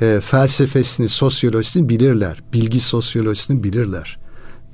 e, 0.00 0.20
felsefesini, 0.22 1.08
sosyolojisini 1.08 1.88
bilirler. 1.88 2.42
Bilgi 2.52 2.80
sosyolojisini 2.80 3.64
bilirler 3.64 4.18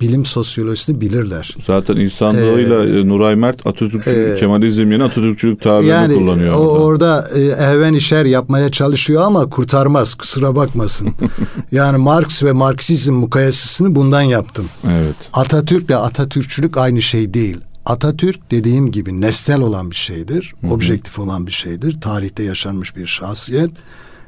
bilim 0.03 0.25
sosyolojisini 0.25 1.01
bilirler. 1.01 1.57
Zaten 1.67 1.97
insanlığıyla 1.97 2.87
ee, 2.87 3.09
Nuray 3.09 3.37
Mert 3.37 3.67
Atatürkçü, 3.67 4.11
e, 4.11 4.41
Kemalizm 4.41 4.91
yerine 4.91 5.05
Atatürkçülük 5.05 5.61
tabirini 5.61 5.91
yani, 5.91 6.15
kullanıyor. 6.15 6.55
O, 6.55 6.59
orada 6.59 7.29
e, 7.37 7.41
ehven 7.41 7.95
işer 7.95 8.25
yapmaya 8.25 8.71
çalışıyor 8.71 9.23
ama 9.23 9.51
kurtarmaz 9.51 10.15
kusura 10.15 10.57
bakmasın. 10.57 11.09
yani 11.73 11.99
Marx 11.99 12.43
ve 12.43 12.53
Marksizm 12.53 13.13
mukayesesini 13.13 13.95
bundan 13.95 14.23
yaptım. 14.23 14.67
Evet. 14.91 15.17
Atatürk 15.33 15.85
ile 15.85 15.97
Atatürkçülük 15.97 16.77
aynı 16.77 17.03
şey 17.03 17.35
değil. 17.35 17.61
Atatürk 17.85 18.51
dediğim 18.51 18.91
gibi 18.91 19.21
nesnel 19.21 19.61
olan 19.61 19.91
bir 19.91 19.97
şeydir. 19.97 20.55
Hı 20.61 20.67
hı. 20.67 20.75
Objektif 20.75 21.19
olan 21.19 21.47
bir 21.47 21.53
şeydir. 21.53 22.01
Tarihte 22.01 22.43
yaşanmış 22.43 22.97
bir 22.97 23.07
şahsiyet. 23.07 23.71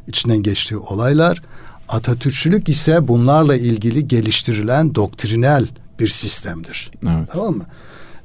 içinden 0.06 0.42
geçtiği 0.42 0.76
olaylar. 0.76 1.42
Atatürkçülük 1.88 2.68
ise 2.68 3.08
bunlarla 3.08 3.56
ilgili 3.56 4.08
geliştirilen 4.08 4.94
doktrinel 4.94 5.66
bir 5.98 6.08
sistemdir. 6.08 6.90
Evet. 7.02 7.28
Tamam 7.32 7.54
mı? 7.54 7.64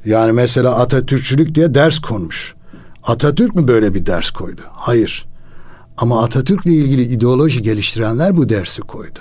Yani 0.05 0.31
mesela 0.31 0.75
Atatürkçülük 0.75 1.55
diye 1.55 1.73
ders 1.73 1.99
konmuş. 1.99 2.55
Atatürk 3.03 3.55
mü 3.55 3.67
böyle 3.67 3.93
bir 3.93 4.05
ders 4.05 4.31
koydu? 4.31 4.61
Hayır. 4.71 5.25
Ama 5.97 6.23
Atatürk'le 6.23 6.65
ilgili 6.65 7.01
ideoloji 7.01 7.61
geliştirenler 7.61 8.37
bu 8.37 8.49
dersi 8.49 8.81
koydu. 8.81 9.19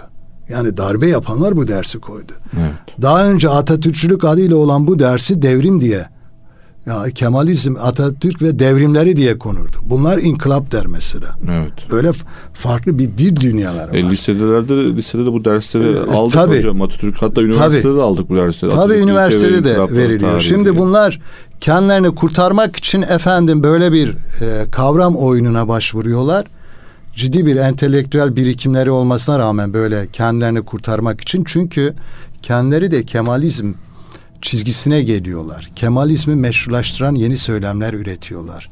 Yani 0.48 0.76
darbe 0.76 1.06
yapanlar 1.06 1.56
bu 1.56 1.68
dersi 1.68 1.98
koydu. 1.98 2.32
Evet. 2.60 3.02
Daha 3.02 3.30
önce 3.30 3.48
Atatürkçülük 3.48 4.24
adıyla 4.24 4.56
olan 4.56 4.86
bu 4.86 4.98
dersi 4.98 5.42
devrim 5.42 5.80
diye 5.80 6.06
ya 6.88 7.10
Kemalizm, 7.10 7.74
Atatürk 7.82 8.42
ve 8.42 8.58
devrimleri 8.58 9.16
diye 9.16 9.38
konurdu. 9.38 9.76
Bunlar 9.82 10.18
inkılap 10.18 10.72
der 10.72 10.86
mesela. 10.86 11.36
Evet. 11.50 11.72
Böyle 11.90 12.12
farklı 12.54 12.98
bir 12.98 13.04
dil 13.04 13.36
dünyaları 13.36 13.96
e, 13.96 14.04
var. 14.04 14.10
Liselerde, 14.10 14.96
lisede 14.96 15.26
de 15.26 15.32
bu 15.32 15.44
dersleri 15.44 15.84
e, 15.84 16.16
aldık 16.16 16.32
tabii, 16.32 16.58
hocam 16.58 16.82
Atatürk. 16.82 17.22
Hatta 17.22 17.42
üniversitede 17.42 17.82
tabii, 17.82 17.96
de 17.96 18.02
aldık 18.02 18.30
bu 18.30 18.36
dersleri. 18.36 18.70
Tabii 18.70 18.82
Atatürk 18.82 19.02
üniversitede 19.02 19.64
de 19.64 19.96
veriliyor. 19.96 20.40
Şimdi 20.40 20.64
diye. 20.64 20.76
bunlar 20.76 21.20
kendilerini 21.60 22.14
kurtarmak 22.14 22.76
için 22.76 23.02
efendim 23.02 23.62
böyle 23.62 23.92
bir 23.92 24.08
e, 24.40 24.70
kavram 24.70 25.16
oyununa 25.16 25.68
başvuruyorlar 25.68 26.44
ciddi 27.18 27.46
bir 27.46 27.56
entelektüel 27.56 28.36
birikimleri 28.36 28.90
olmasına 28.90 29.38
rağmen 29.38 29.72
böyle 29.72 30.06
kendilerini 30.12 30.62
kurtarmak 30.62 31.20
için 31.20 31.44
çünkü 31.46 31.94
kendileri 32.42 32.90
de 32.90 33.02
Kemalizm 33.02 33.72
çizgisine 34.42 35.02
geliyorlar. 35.02 35.70
Kemalizmi 35.76 36.34
meşrulaştıran 36.34 37.14
yeni 37.14 37.36
söylemler 37.38 37.94
üretiyorlar. 37.94 38.68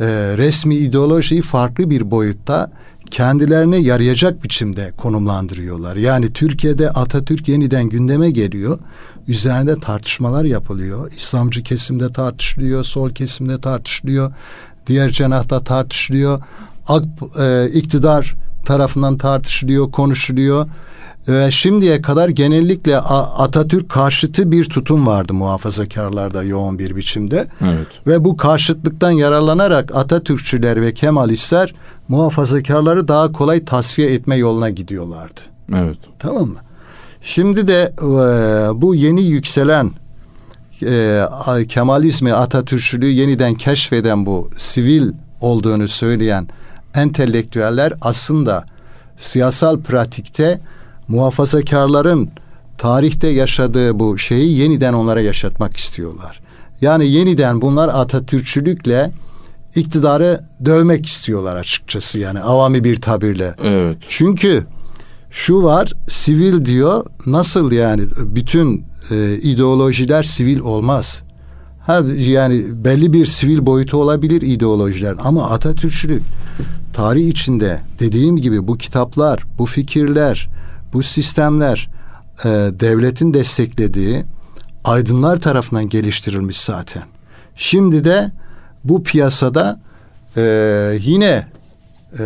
Ee, 0.00 0.06
resmi 0.38 0.76
ideolojiyi 0.76 1.42
farklı 1.42 1.90
bir 1.90 2.10
boyutta 2.10 2.72
kendilerine 3.10 3.76
yarayacak 3.76 4.44
biçimde 4.44 4.92
konumlandırıyorlar. 4.96 5.96
Yani 5.96 6.32
Türkiye'de 6.32 6.90
Atatürk 6.90 7.48
yeniden 7.48 7.88
gündeme 7.88 8.30
geliyor. 8.30 8.78
Üzerinde 9.28 9.80
tartışmalar 9.80 10.44
yapılıyor. 10.44 11.12
İslamcı 11.12 11.62
kesimde 11.62 12.12
tartışılıyor, 12.12 12.84
sol 12.84 13.10
kesimde 13.10 13.60
tartışılıyor, 13.60 14.32
diğer 14.86 15.08
cenahta 15.10 15.60
tartışılıyor. 15.60 16.42
AK, 16.88 17.04
e, 17.40 17.68
iktidar 17.74 18.34
tarafından 18.66 19.16
tartışılıyor, 19.16 19.90
konuşuluyor. 19.90 20.68
Ve 21.28 21.50
şimdiye 21.50 22.02
kadar 22.02 22.28
genellikle 22.28 22.98
Atatürk 22.98 23.88
karşıtı 23.88 24.52
bir 24.52 24.64
tutum 24.64 25.06
vardı 25.06 25.34
muhafazakarlarda 25.34 26.42
yoğun 26.42 26.78
bir 26.78 26.96
biçimde. 26.96 27.46
Evet. 27.60 27.86
Ve 28.06 28.24
bu 28.24 28.36
karşıtlıktan 28.36 29.10
yararlanarak 29.10 29.96
Atatürkçüler 29.96 30.82
ve 30.82 30.94
Kemalistler 30.94 31.74
muhafazakarları 32.08 33.08
daha 33.08 33.32
kolay 33.32 33.64
tasfiye 33.64 34.14
etme 34.14 34.36
yoluna 34.36 34.70
gidiyorlardı. 34.70 35.40
Evet. 35.74 35.98
Tamam 36.18 36.48
mı? 36.48 36.58
Şimdi 37.22 37.66
de 37.66 37.92
e, 37.98 38.06
bu 38.80 38.94
yeni 38.94 39.22
yükselen 39.22 39.90
e, 40.82 41.26
Kemalizmi, 41.68 42.32
Atatürkçülüğü 42.34 43.10
yeniden 43.10 43.54
keşfeden 43.54 44.26
bu 44.26 44.50
sivil 44.56 45.12
olduğunu 45.40 45.88
söyleyen 45.88 46.48
entelektüeller 46.94 47.92
aslında 48.00 48.64
siyasal 49.16 49.80
pratikte 49.80 50.60
muhafazakarların 51.10 52.30
tarihte 52.78 53.28
yaşadığı 53.28 53.98
bu 53.98 54.18
şeyi 54.18 54.58
yeniden 54.58 54.92
onlara 54.92 55.20
yaşatmak 55.20 55.76
istiyorlar. 55.76 56.40
Yani 56.80 57.08
yeniden 57.08 57.60
bunlar 57.60 57.88
Atatürkçülükle 57.88 59.10
iktidarı 59.74 60.40
dövmek 60.64 61.06
istiyorlar 61.06 61.56
açıkçası 61.56 62.18
yani 62.18 62.40
avami 62.40 62.84
bir 62.84 63.00
tabirle. 63.00 63.54
Evet. 63.64 63.96
Çünkü 64.08 64.66
şu 65.30 65.62
var 65.62 65.92
sivil 66.08 66.64
diyor 66.64 67.04
nasıl 67.26 67.72
yani 67.72 68.02
bütün 68.22 68.84
e, 69.10 69.34
ideolojiler 69.34 70.22
sivil 70.22 70.60
olmaz. 70.60 71.22
Ha 71.86 72.02
yani 72.18 72.84
belli 72.84 73.12
bir 73.12 73.26
sivil 73.26 73.66
boyutu 73.66 73.96
olabilir 73.96 74.42
ideolojiler 74.42 75.14
ama 75.24 75.50
Atatürkçülük 75.50 76.22
tarih 76.92 77.28
içinde 77.28 77.80
dediğim 78.00 78.36
gibi 78.36 78.68
bu 78.68 78.78
kitaplar, 78.78 79.42
bu 79.58 79.66
fikirler, 79.66 80.48
bu 80.92 81.02
sistemler 81.02 81.88
e, 82.44 82.48
devletin 82.80 83.34
desteklediği 83.34 84.24
aydınlar 84.84 85.36
tarafından 85.36 85.88
geliştirilmiş 85.88 86.60
zaten. 86.60 87.02
Şimdi 87.56 88.04
de 88.04 88.30
bu 88.84 89.02
piyasada 89.02 89.80
e, 90.36 90.42
yine 91.00 91.46
e, 92.18 92.24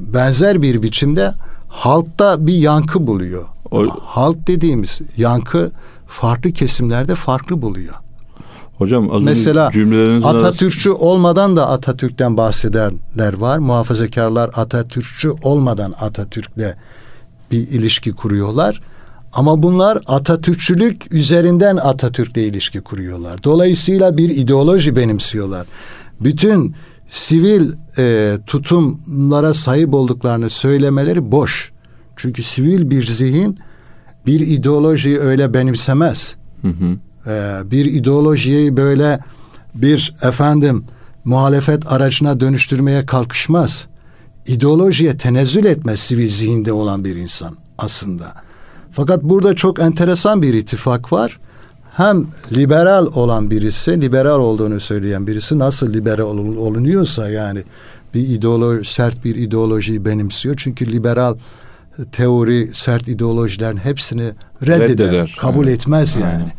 benzer 0.00 0.62
bir 0.62 0.82
biçimde 0.82 1.34
halkta 1.68 2.46
bir 2.46 2.54
yankı 2.54 3.06
buluyor. 3.06 3.44
O... 3.70 3.86
Halk 4.00 4.46
dediğimiz 4.46 5.00
yankı 5.16 5.70
farklı 6.06 6.52
kesimlerde 6.52 7.14
farklı 7.14 7.62
buluyor. 7.62 7.94
Hocam 8.78 9.10
az 9.10 9.22
Mesela 9.22 9.66
Atatürkçü 10.24 10.90
arası... 10.90 11.04
olmadan 11.04 11.56
da 11.56 11.68
Atatürk'ten 11.68 12.36
bahsedenler 12.36 13.32
var. 13.32 13.58
Muhafazakarlar 13.58 14.50
Atatürkçü 14.54 15.30
olmadan 15.42 15.94
Atatürk'le 16.00 16.76
bir 17.52 17.58
ilişki 17.58 18.12
kuruyorlar. 18.12 18.80
Ama 19.32 19.62
bunlar 19.62 19.98
Atatürkçülük 20.06 21.12
üzerinden 21.12 21.76
Atatürk'le 21.76 22.36
ilişki 22.36 22.80
kuruyorlar. 22.80 23.44
Dolayısıyla 23.44 24.16
bir 24.16 24.30
ideoloji 24.30 24.96
benimsiyorlar. 24.96 25.66
Bütün 26.20 26.74
sivil 27.08 27.72
e, 27.98 28.38
tutumlara 28.46 29.54
sahip 29.54 29.94
olduklarını 29.94 30.50
söylemeleri 30.50 31.32
boş. 31.32 31.72
Çünkü 32.16 32.42
sivil 32.42 32.90
bir 32.90 33.02
zihin 33.02 33.58
bir 34.26 34.40
ideolojiyi 34.40 35.18
öyle 35.18 35.54
benimsemez. 35.54 36.36
Hı 36.62 36.68
hı 36.68 36.96
e, 37.26 37.60
bir 37.70 37.84
ideolojiyi 37.84 38.76
böyle 38.76 39.20
bir 39.74 40.14
efendim 40.22 40.84
muhalefet 41.24 41.92
aracına 41.92 42.40
dönüştürmeye 42.40 43.06
kalkışmaz. 43.06 43.86
İdeolojiye 44.46 45.16
tenezzül 45.16 45.64
etmez 45.64 46.00
sivil 46.00 46.28
zihinde 46.28 46.72
olan 46.72 47.04
bir 47.04 47.16
insan 47.16 47.56
aslında. 47.78 48.34
Fakat 48.92 49.22
burada 49.22 49.54
çok 49.54 49.80
enteresan 49.80 50.42
bir 50.42 50.54
ittifak 50.54 51.12
var. 51.12 51.38
Hem 51.92 52.26
liberal 52.52 53.06
olan 53.06 53.50
birisi, 53.50 54.00
liberal 54.00 54.38
olduğunu 54.38 54.80
söyleyen 54.80 55.26
birisi 55.26 55.58
nasıl 55.58 55.92
liberal 55.92 56.24
olunuyorsa 56.56 57.30
yani 57.30 57.62
bir 58.14 58.28
ideoloji, 58.28 58.92
sert 58.92 59.24
bir 59.24 59.36
ideolojiyi 59.36 60.04
benimsiyor. 60.04 60.54
Çünkü 60.58 60.92
liberal 60.92 61.36
teori, 62.12 62.70
sert 62.72 63.08
ideolojilerin 63.08 63.76
hepsini 63.76 64.32
reddeder, 64.62 64.88
reddeder 64.88 65.36
kabul 65.40 65.66
evet. 65.66 65.80
etmez 65.80 66.16
yani. 66.16 66.26
Aynen 66.26 66.52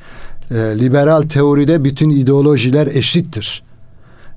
e, 0.54 0.80
liberal 0.80 1.22
teoride 1.22 1.84
bütün 1.84 2.10
ideolojiler 2.10 2.88
eşittir. 2.88 3.63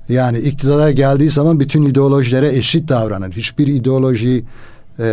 Yani 0.09 0.39
iktidara 0.39 0.91
geldiği 0.91 1.29
zaman 1.29 1.59
bütün 1.59 1.83
ideolojilere 1.83 2.55
eşit 2.55 2.89
davranır. 2.89 3.31
Hiçbir 3.31 3.67
ideoloji 3.67 4.43
e, 4.99 5.03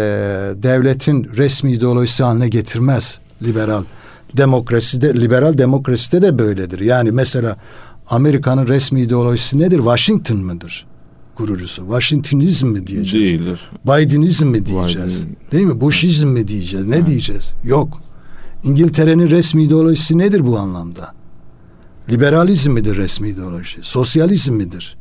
devletin 0.63 1.25
resmi 1.37 1.73
ideolojisi 1.73 2.23
haline 2.23 2.49
getirmez 2.49 3.19
liberal 3.43 3.85
demokraside 4.37 5.21
liberal 5.21 5.59
demokraside 5.59 6.23
de 6.23 6.39
böyledir. 6.39 6.81
Yani 6.81 7.13
mesela 7.13 7.57
Amerika'nın 8.07 8.67
resmi 8.67 9.01
ideolojisi 9.01 9.59
nedir? 9.59 9.77
Washington 9.77 10.39
mıdır? 10.39 10.87
Kurucusu. 11.35 11.83
Washingtonizm 11.83 12.67
mi 12.67 12.87
diyeceğiz? 12.87 13.33
Değildir. 13.33 13.71
Bidenizm 13.85 14.47
mi 14.47 14.67
diyeceğiz? 14.67 15.25
Biden. 15.27 15.37
Değil 15.53 15.67
mi? 15.67 15.81
Bushizm 15.81 16.29
mi 16.29 16.49
diyeceğiz? 16.49 16.87
Ne 16.87 16.99
ha. 16.99 17.07
diyeceğiz? 17.07 17.55
Yok. 17.65 17.89
İngiltere'nin 18.65 19.31
resmi 19.31 19.63
ideolojisi 19.63 20.19
nedir 20.19 20.47
bu 20.47 20.59
anlamda? 20.59 21.15
Liberalizm 22.11 22.73
midir 22.73 22.97
resmi 22.97 23.29
ideoloji? 23.29 23.79
Sosyalizm 23.83 24.53
midir? 24.55 24.97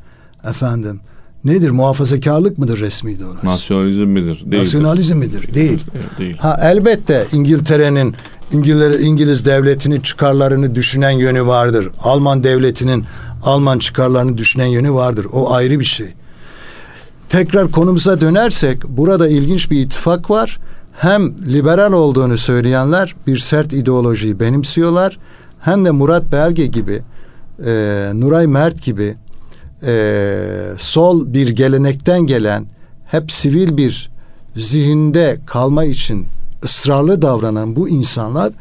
Efendim 0.49 0.99
nedir? 1.43 1.69
Muhafazakarlık 1.69 2.57
mıdır 2.57 2.79
resmi 2.79 3.11
ideoloji? 3.11 3.45
Nasyonalizm 3.45 4.05
midir? 4.05 4.41
Değildir. 4.45 4.59
Nasyonalizm 4.59 5.17
midir? 5.17 5.53
Değil. 5.53 5.83
Değil. 6.19 6.37
Ha 6.37 6.59
elbette 6.61 7.27
İngiltere'nin 7.31 8.15
İngiliz, 8.51 9.01
İngiliz 9.01 9.45
devletinin 9.45 9.99
çıkarlarını 10.01 10.75
düşünen 10.75 11.11
yönü 11.11 11.47
vardır. 11.47 11.89
Alman 12.03 12.43
devletinin 12.43 13.05
Alman 13.43 13.79
çıkarlarını 13.79 14.37
düşünen 14.37 14.65
yönü 14.65 14.93
vardır. 14.93 15.27
O 15.31 15.53
ayrı 15.53 15.79
bir 15.79 15.85
şey. 15.85 16.13
Tekrar 17.29 17.71
konumuza 17.71 18.21
dönersek 18.21 18.83
burada 18.87 19.27
ilginç 19.27 19.71
bir 19.71 19.79
ittifak 19.79 20.29
var 20.29 20.59
hem 20.97 21.37
liberal 21.37 21.91
olduğunu 21.91 22.37
söyleyenler 22.37 23.15
bir 23.27 23.37
sert 23.37 23.73
ideolojiyi 23.73 24.39
benimsiyorlar 24.39 25.19
hem 25.63 25.85
de 25.85 25.91
Murat 25.91 26.31
Belge 26.31 26.67
gibi 26.67 27.01
e, 27.65 27.71
Nuray 28.13 28.47
Mert 28.47 28.83
gibi 28.83 29.15
e, 29.83 30.45
sol 30.77 31.33
bir 31.33 31.49
gelenekten 31.49 32.21
gelen 32.21 32.65
hep 33.05 33.31
sivil 33.31 33.77
bir 33.77 34.09
zihinde 34.55 35.37
kalma 35.45 35.85
için 35.85 36.25
ısrarlı 36.63 37.21
davranan 37.21 37.75
bu 37.75 37.89
insanlar 37.89 38.53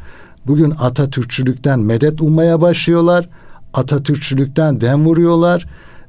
bugün 0.47 0.73
Atatürkçülükten 0.79 1.79
medet 1.79 2.21
ummaya 2.21 2.61
başlıyorlar. 2.61 3.29
Atatürkçülükten 3.73 4.81
dem 4.81 5.05
vuruyorlar 5.05 5.65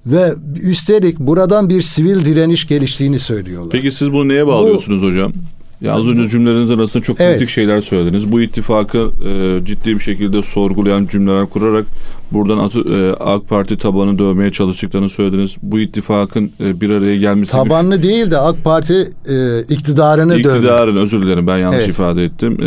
ve 0.06 0.34
üstelik 0.62 1.18
buradan 1.18 1.68
bir 1.68 1.82
sivil 1.82 2.24
direniş 2.24 2.66
geliştiğini 2.66 3.18
söylüyorlar. 3.18 3.70
Peki 3.72 3.92
siz 3.92 4.12
bunu 4.12 4.28
neye 4.28 4.46
bağlıyorsunuz 4.46 5.02
bu, 5.02 5.06
hocam? 5.06 5.32
Ya 5.84 5.92
az 5.92 6.06
önce 6.06 6.28
cümleleriniz 6.28 6.70
arasında 6.70 7.02
çok 7.02 7.16
kritik 7.16 7.38
evet. 7.38 7.48
şeyler 7.48 7.80
söylediniz. 7.80 8.32
Bu 8.32 8.40
ittifakı 8.40 9.10
e, 9.26 9.64
ciddi 9.64 9.94
bir 9.94 10.00
şekilde 10.00 10.42
sorgulayan 10.42 11.06
cümleler 11.06 11.46
kurarak 11.46 11.86
buradan 12.34 12.58
e, 12.58 13.12
AK 13.12 13.48
Parti 13.48 13.78
tabanı 13.78 14.18
dövmeye 14.18 14.52
çalıştıklarını 14.52 15.08
söylediniz. 15.08 15.56
Bu 15.62 15.80
ittifakın 15.80 16.50
e, 16.60 16.80
bir 16.80 16.90
araya 16.90 17.16
gelmesi... 17.16 17.52
Tabanlı 17.52 17.96
güç... 17.96 18.04
değil 18.04 18.30
de 18.30 18.38
AK 18.38 18.64
Parti 18.64 19.10
e, 19.28 19.60
iktidarını 19.60 20.30
dövme. 20.44 20.56
İktidarını 20.56 21.00
özür 21.00 21.22
dilerim 21.22 21.46
ben 21.46 21.58
yanlış 21.58 21.78
evet. 21.78 21.88
ifade 21.88 22.24
ettim. 22.24 22.52
E, 22.60 22.66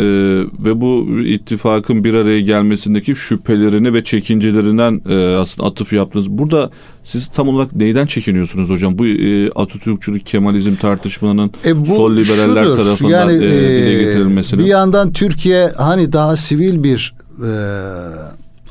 ve 0.66 0.80
bu 0.80 1.06
ittifakın 1.24 2.04
bir 2.04 2.14
araya 2.14 2.40
gelmesindeki 2.40 3.16
şüphelerini 3.16 3.94
ve 3.94 4.04
çekincelerinden 4.04 5.00
e, 5.08 5.36
aslında 5.36 5.68
atıf 5.68 5.92
yaptınız. 5.92 6.30
Burada 6.30 6.70
siz 7.02 7.26
tam 7.26 7.48
olarak 7.48 7.76
neyden 7.76 8.06
çekiniyorsunuz 8.06 8.70
hocam? 8.70 8.98
Bu 8.98 9.06
e, 9.06 9.50
Atatürkçülük, 9.50 10.26
Kemalizm 10.26 10.74
tartışmanın 10.74 11.50
e, 11.66 11.80
bu 11.80 11.86
sol 11.86 12.16
liberaller 12.16 12.64
şudur, 12.64 12.76
tarafından 12.76 13.10
yani, 13.10 13.32
e, 13.32 13.40
dile 13.40 13.98
e, 13.98 14.02
getirilmesini. 14.02 14.60
Bir 14.60 14.66
yandan 14.66 15.12
Türkiye 15.12 15.68
hani 15.76 16.12
daha 16.12 16.36
sivil 16.36 16.82
bir 16.82 17.14
e, 17.38 17.50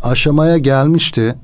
aşamaya 0.03 0.57
gelmişti 0.57 1.35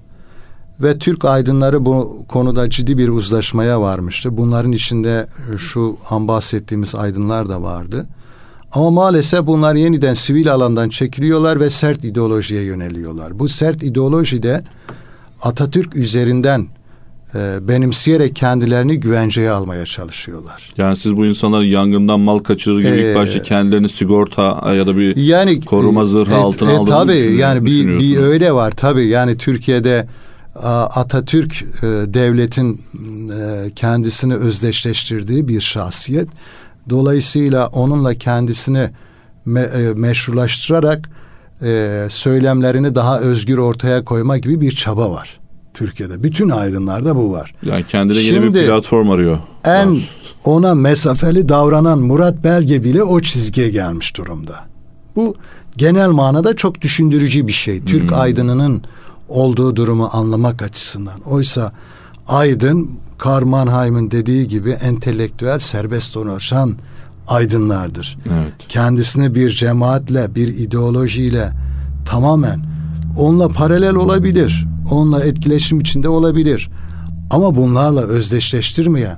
ve 0.79 0.97
Türk 0.97 1.25
aydınları 1.25 1.85
bu 1.85 2.25
konuda 2.27 2.69
ciddi 2.69 2.97
bir 2.97 3.09
uzlaşmaya 3.09 3.81
varmıştı. 3.81 4.37
Bunların 4.37 4.71
içinde 4.71 5.27
şu 5.57 5.97
an 6.09 6.27
bahsettiğimiz 6.27 6.95
aydınlar 6.95 7.49
da 7.49 7.61
vardı. 7.61 8.05
Ama 8.71 8.89
maalesef 8.89 9.47
bunlar 9.47 9.75
yeniden 9.75 10.13
sivil 10.13 10.53
alandan 10.53 10.89
çekiliyorlar 10.89 11.59
ve 11.59 11.69
sert 11.69 12.03
ideolojiye 12.03 12.63
yöneliyorlar. 12.63 13.39
Bu 13.39 13.49
sert 13.49 13.83
ideoloji 13.83 14.43
de 14.43 14.63
Atatürk 15.41 15.95
üzerinden 15.95 16.67
e, 17.35 17.67
benimseyerek 17.67 18.35
kendilerini 18.35 18.99
güvenceye 18.99 19.51
almaya 19.51 19.85
çalışıyorlar. 19.85 20.69
Yani 20.77 20.97
siz 20.97 21.17
bu 21.17 21.25
insanlar 21.25 21.61
yangından 21.61 22.19
mal 22.19 22.39
kaçırır 22.39 22.79
gibi 22.79 22.91
ee, 22.91 23.09
ilk 23.09 23.15
başta 23.15 23.41
kendilerini 23.41 23.89
sigorta 23.89 24.73
ya 24.73 24.87
da 24.87 24.97
bir 24.97 25.15
yani, 25.15 25.61
koruma 25.61 26.05
zırhı 26.05 26.33
e, 26.33 26.35
altına 26.35 26.71
e, 26.71 26.75
aldığını 26.75 26.95
Tabii 26.95 27.35
yani 27.35 27.65
bir, 27.65 27.99
bir 27.99 28.17
öyle 28.17 28.51
var 28.51 28.71
tabii 28.71 29.07
yani 29.07 29.37
Türkiye'de 29.37 30.07
Atatürk 30.55 31.61
e, 31.61 31.85
devletin 32.13 32.81
e, 33.33 33.71
kendisini 33.75 34.35
özdeşleştirdiği 34.35 35.47
bir 35.47 35.61
şahsiyet. 35.61 36.27
Dolayısıyla 36.89 37.67
onunla 37.67 38.13
kendisini 38.13 38.89
me, 39.45 39.61
e, 39.61 39.93
meşrulaştırarak 39.95 41.09
e, 41.61 42.05
söylemlerini 42.09 42.95
daha 42.95 43.19
özgür 43.19 43.57
ortaya 43.57 44.05
koyma 44.05 44.37
gibi 44.37 44.61
bir 44.61 44.71
çaba 44.71 45.11
var. 45.11 45.39
Türkiye'de. 45.73 46.23
Bütün 46.23 46.49
aydınlarda 46.49 47.15
bu 47.15 47.31
var. 47.31 47.53
Yani 47.65 47.85
kendine 47.87 48.17
Şimdi, 48.19 48.45
yeni 48.45 48.55
bir 48.55 48.65
platform 48.65 49.09
arıyor. 49.09 49.39
En 49.65 49.99
ona 50.45 50.75
mesafeli 50.75 51.49
davranan 51.49 51.99
Murat 51.99 52.43
Belge 52.43 52.83
bile 52.83 53.03
o 53.03 53.19
çizgiye 53.19 53.69
gelmiş 53.69 54.17
durumda. 54.17 54.59
Bu 55.15 55.35
genel 55.77 56.09
manada 56.09 56.55
çok 56.55 56.81
düşündürücü 56.81 57.47
bir 57.47 57.53
şey. 57.53 57.83
Türk 57.83 58.11
hmm. 58.11 58.19
aydınının 58.19 58.83
olduğu 59.29 59.75
durumu 59.75 60.09
anlamak 60.13 60.61
açısından. 60.61 61.21
Oysa 61.21 61.71
aydın 62.27 62.89
Karl 63.17 63.45
Mannheim'ın 63.45 64.11
dediği 64.11 64.47
gibi 64.47 64.71
entelektüel 64.71 65.59
serbest 65.59 66.15
dolaşan 66.15 66.77
aydınlardır. 67.27 68.17
Evet. 68.25 68.53
Kendisine 68.69 69.35
bir 69.35 69.49
cemaatle, 69.49 70.35
bir 70.35 70.47
ideolojiyle 70.47 71.51
tamamen 72.05 72.65
onunla 73.17 73.47
paralel 73.47 73.95
olabilir 73.95 74.67
onunla 74.91 75.23
etkileşim 75.23 75.79
içinde 75.79 76.09
olabilir. 76.09 76.69
Ama 77.29 77.55
bunlarla 77.55 78.01
özdeşleştirmeyen, 78.01 79.17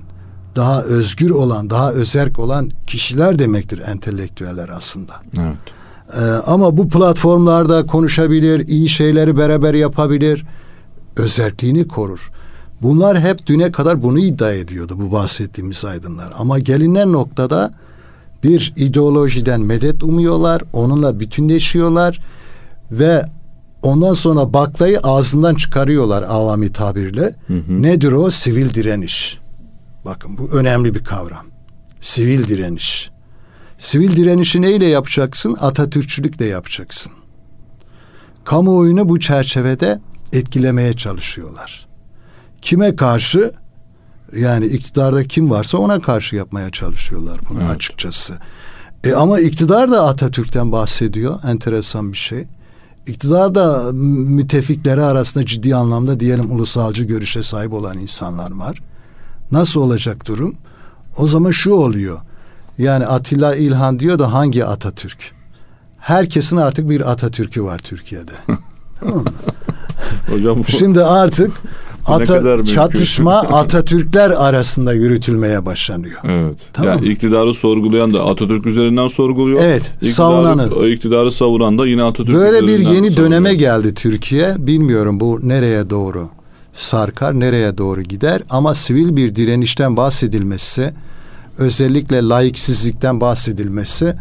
daha 0.56 0.84
özgür 0.84 1.30
olan, 1.30 1.69
daha 1.69 1.91
özerk 1.91 2.39
olan 2.39 2.71
kişiler 2.88 3.39
demektir 3.39 3.82
entelektüeller 3.88 4.69
aslında. 4.69 5.13
Evet. 5.39 5.58
Ee, 6.13 6.21
ama 6.47 6.78
bu 6.78 6.89
platformlarda 6.89 7.86
konuşabilir, 7.86 8.67
iyi 8.67 8.89
şeyleri 8.89 9.38
beraber 9.38 9.73
yapabilir, 9.73 10.45
özerkliğini 11.15 11.88
korur. 11.88 12.32
Bunlar 12.82 13.19
hep 13.19 13.47
düne 13.47 13.71
kadar 13.71 14.04
bunu 14.04 14.19
iddia 14.19 14.51
ediyordu 14.51 14.95
bu 14.99 15.12
bahsettiğimiz 15.12 15.86
aydınlar. 15.86 16.34
Ama 16.38 16.60
gelinen 16.60 17.13
noktada 17.13 17.73
bir 18.43 18.73
ideolojiden 18.78 19.62
medet 19.62 20.04
umuyorlar, 20.04 20.62
onunla 20.73 21.19
bütünleşiyorlar 21.19 22.21
ve 22.91 23.25
Ondan 23.86 24.13
sonra 24.13 24.54
baklayı 24.54 25.00
ağzından 25.00 25.56
çıkarıyorlar 25.56 26.24
avami 26.24 26.74
tabirle. 26.74 27.36
Hı 27.48 27.54
hı. 27.54 27.82
Nedir 27.82 28.12
o? 28.12 28.32
Sivil 28.32 28.74
direniş. 28.74 29.39
Bakın 30.06 30.38
bu 30.38 30.52
önemli 30.52 30.95
bir 30.95 31.04
kavram. 31.04 31.45
Sivil 32.02 32.48
direniş. 32.48 33.12
Sivil 33.78 34.15
direnişi 34.15 34.62
neyle 34.62 34.86
yapacaksın? 34.86 35.58
Atatürkçülükle 35.62 36.45
yapacaksın. 36.45 37.13
Kamuoyunu 38.43 39.10
bu 39.10 39.19
çerçevede 39.19 40.00
etkilemeye 40.34 40.93
çalışıyorlar. 40.93 41.88
Kime 42.62 42.95
karşı? 42.95 43.54
Yani 44.38 44.65
iktidarda 44.65 45.24
kim 45.24 45.50
varsa 45.50 45.78
ona 45.78 46.02
karşı 46.02 46.36
yapmaya 46.36 46.69
çalışıyorlar 46.69 47.38
bunu 47.50 47.60
evet. 47.62 47.76
açıkçası. 47.76 48.34
E 49.04 49.13
ama 49.13 49.39
iktidar 49.39 49.91
da 49.91 50.08
Atatürk'ten 50.08 50.71
bahsediyor. 50.71 51.39
Enteresan 51.43 52.12
bir 52.12 52.17
şey. 52.17 52.45
İktidar 53.08 53.56
da 53.56 53.91
müttefikleri 53.94 55.04
arasında 55.04 55.46
ciddi 55.46 55.76
anlamda 55.76 56.20
diyelim 56.20 56.52
ulusalcı 56.52 57.04
görüşe 57.04 57.44
sahip 57.44 57.74
olan 57.74 57.98
insanlar 57.98 58.52
var. 58.52 58.82
Nasıl 59.52 59.82
olacak 59.82 60.28
durum? 60.28 60.56
O 61.18 61.28
zaman 61.28 61.52
şu 61.52 61.74
oluyor. 61.74 62.20
Yani 62.78 63.06
Atilla 63.06 63.56
İlhan 63.56 64.00
diyor 64.00 64.20
da 64.20 64.34
hangi 64.34 64.65
Atatürk? 64.65 65.32
Herkesin 65.98 66.58
artık 66.58 66.89
bir 66.89 67.12
Atatürk'ü 67.12 67.63
var 67.63 67.80
Türkiye'de. 67.80 68.32
tamam 69.00 69.24
mı? 69.24 69.32
Hocam 70.30 70.60
bu... 70.60 70.63
Şimdi 70.63 71.04
artık 71.04 71.52
Ata, 72.06 72.65
çatışma 72.65 73.34
Atatürkler 73.39 74.30
arasında 74.30 74.94
yürütülmeye 74.94 75.65
başlanıyor. 75.65 76.22
Evet. 76.28 76.70
Tamam 76.74 76.96
yani 76.96 77.08
iktidarı 77.08 77.54
sorgulayan 77.54 78.13
da 78.13 78.26
Atatürk 78.26 78.65
üzerinden 78.65 79.08
sorguluyor. 79.08 79.60
Evet. 79.63 79.94
İktidarı, 79.96 80.13
savunanı. 80.13 80.88
İktidarı 80.88 81.32
savunan 81.32 81.78
da 81.78 81.88
yine 81.88 82.04
Atatürk 82.04 82.36
Böyle 82.36 82.68
bir 82.68 82.80
yeni 82.80 82.86
savunuyor. 82.88 83.18
döneme 83.18 83.56
geldi 83.56 83.94
Türkiye. 83.94 84.56
Bilmiyorum 84.58 85.20
bu 85.20 85.39
nereye 85.44 85.89
doğru 85.89 86.30
sarkar, 86.74 87.39
nereye 87.39 87.78
doğru 87.78 88.02
gider 88.02 88.41
ama 88.50 88.74
sivil 88.74 89.15
bir 89.15 89.36
direnişten 89.36 89.98
bahsedilmesi, 89.98 90.94
özellikle 91.58 92.28
laiksizlikten 92.28 93.22
bahsedilmesi 93.22 94.15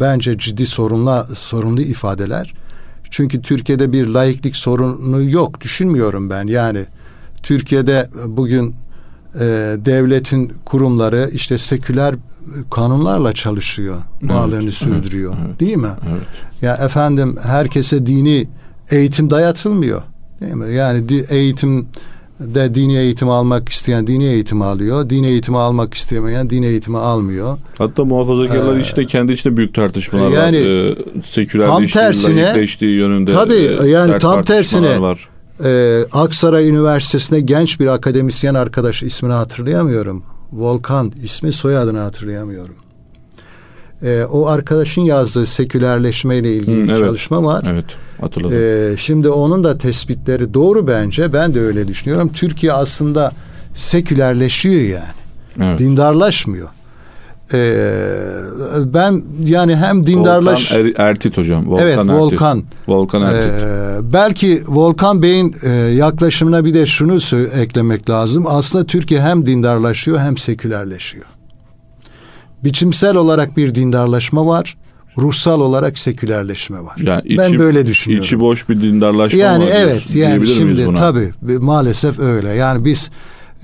bence 0.00 0.38
ciddi 0.38 0.66
sorunla 0.66 1.26
sorunlu 1.34 1.80
ifadeler. 1.80 2.54
Çünkü 3.10 3.42
Türkiye'de 3.42 3.92
bir 3.92 4.06
laiklik 4.06 4.56
sorunu 4.56 5.30
yok 5.30 5.60
düşünmüyorum 5.60 6.30
ben. 6.30 6.46
Yani 6.46 6.84
Türkiye'de 7.42 8.08
bugün 8.26 8.74
e, 9.34 9.40
devletin 9.84 10.52
kurumları 10.64 11.30
işte 11.32 11.58
seküler 11.58 12.14
kanunlarla 12.70 13.32
çalışıyor. 13.32 13.96
Evet, 14.22 14.32
varlığını 14.32 14.72
sürdürüyor. 14.72 15.34
Evet, 15.46 15.60
değil 15.60 15.76
mi? 15.76 15.88
Evet. 16.10 16.22
Ya 16.62 16.74
efendim 16.74 17.36
herkese 17.42 18.06
dini 18.06 18.48
eğitim 18.90 19.30
dayatılmıyor. 19.30 20.02
Değil 20.40 20.54
mi? 20.54 20.74
Yani 20.74 21.08
di, 21.08 21.24
eğitim 21.30 21.88
de 22.40 22.74
dini 22.74 22.96
eğitimi 22.96 23.30
almak 23.30 23.68
isteyen 23.68 24.06
dini 24.06 24.24
eğitimi 24.24 24.64
alıyor. 24.64 25.10
Dini 25.10 25.26
eğitimi 25.26 25.58
almak 25.58 25.94
istemeyen 25.94 26.50
dini 26.50 26.66
eğitimi 26.66 26.98
almıyor. 26.98 27.58
Hatta 27.78 28.04
muhafazakarlar 28.04 28.76
ee, 28.76 28.80
işte 28.80 29.06
kendi 29.06 29.32
içinde 29.32 29.56
büyük 29.56 29.74
tartışmalar 29.74 30.30
yani, 30.30 30.60
var. 30.60 30.66
Ee, 30.66 31.22
sekülerleştiği, 31.22 32.96
yönünde 32.96 33.34
tabii, 33.34 33.76
e, 33.84 33.88
yani 33.88 34.18
tam 34.18 34.44
tersine 34.44 35.00
var 35.00 35.28
e, 35.64 36.02
Aksaray 36.12 36.68
Üniversitesi'nde 36.68 37.40
genç 37.40 37.80
bir 37.80 37.86
akademisyen 37.86 38.54
arkadaş 38.54 39.02
ismini 39.02 39.32
hatırlayamıyorum. 39.32 40.22
Volkan 40.52 41.12
ismi 41.22 41.52
soyadını 41.52 41.98
hatırlayamıyorum. 41.98 42.74
E, 44.02 44.24
o 44.24 44.46
arkadaşın 44.46 45.02
yazdığı 45.02 45.46
sekülerleşme 45.46 46.36
ile 46.36 46.54
ilgili 46.54 46.80
Hı, 46.80 46.84
bir 46.84 46.90
evet. 46.90 46.98
çalışma 46.98 47.44
var. 47.44 47.64
Evet 47.70 47.84
hatırladım. 48.20 48.58
E, 48.58 48.96
şimdi 48.96 49.28
onun 49.28 49.64
da 49.64 49.78
tespitleri 49.78 50.54
doğru 50.54 50.86
bence. 50.86 51.32
Ben 51.32 51.54
de 51.54 51.60
öyle 51.60 51.88
düşünüyorum. 51.88 52.32
Türkiye 52.32 52.72
aslında 52.72 53.32
sekülerleşiyor 53.74 54.82
yani. 54.82 55.18
Evet. 55.62 55.78
Dindarlaşmıyor. 55.78 56.68
Ee, 57.52 57.80
ben 58.84 59.22
yani 59.44 59.76
hem 59.76 60.06
dindarlaş... 60.06 60.72
Volkan 60.72 60.86
er, 60.86 61.08
Ertit 61.08 61.38
hocam. 61.38 61.66
Volkan 61.70 61.86
evet 61.86 61.98
Ertit. 61.98 62.10
Volkan. 62.10 62.64
Volkan 62.88 63.22
Ertit. 63.22 63.52
Ee, 63.62 64.12
belki 64.12 64.62
Volkan 64.68 65.22
Bey'in 65.22 65.56
e, 65.62 65.70
yaklaşımına 65.72 66.64
bir 66.64 66.74
de 66.74 66.86
şunu 66.86 67.18
eklemek 67.60 68.10
lazım. 68.10 68.44
Aslında 68.48 68.86
Türkiye 68.86 69.20
hem 69.20 69.46
dindarlaşıyor 69.46 70.18
hem 70.18 70.36
sekülerleşiyor. 70.36 71.24
Biçimsel 72.64 73.16
olarak 73.16 73.56
bir 73.56 73.74
dindarlaşma 73.74 74.46
var. 74.46 74.76
ruhsal 75.18 75.60
olarak 75.60 75.98
sekülerleşme 75.98 76.84
var. 76.84 76.96
Yani 77.02 77.22
içi, 77.24 77.38
ben 77.38 77.58
böyle 77.58 77.86
düşünüyorum. 77.86 78.24
İçi 78.24 78.40
boş 78.40 78.68
bir 78.68 78.80
dindarlaşma 78.80 79.40
yani 79.40 79.64
var. 79.64 79.70
Evet 79.76 80.16
yani 80.16 80.46
şimdi 80.46 80.94
tabii 80.94 81.32
maalesef 81.60 82.18
öyle. 82.18 82.48
Yani 82.48 82.84
biz 82.84 83.10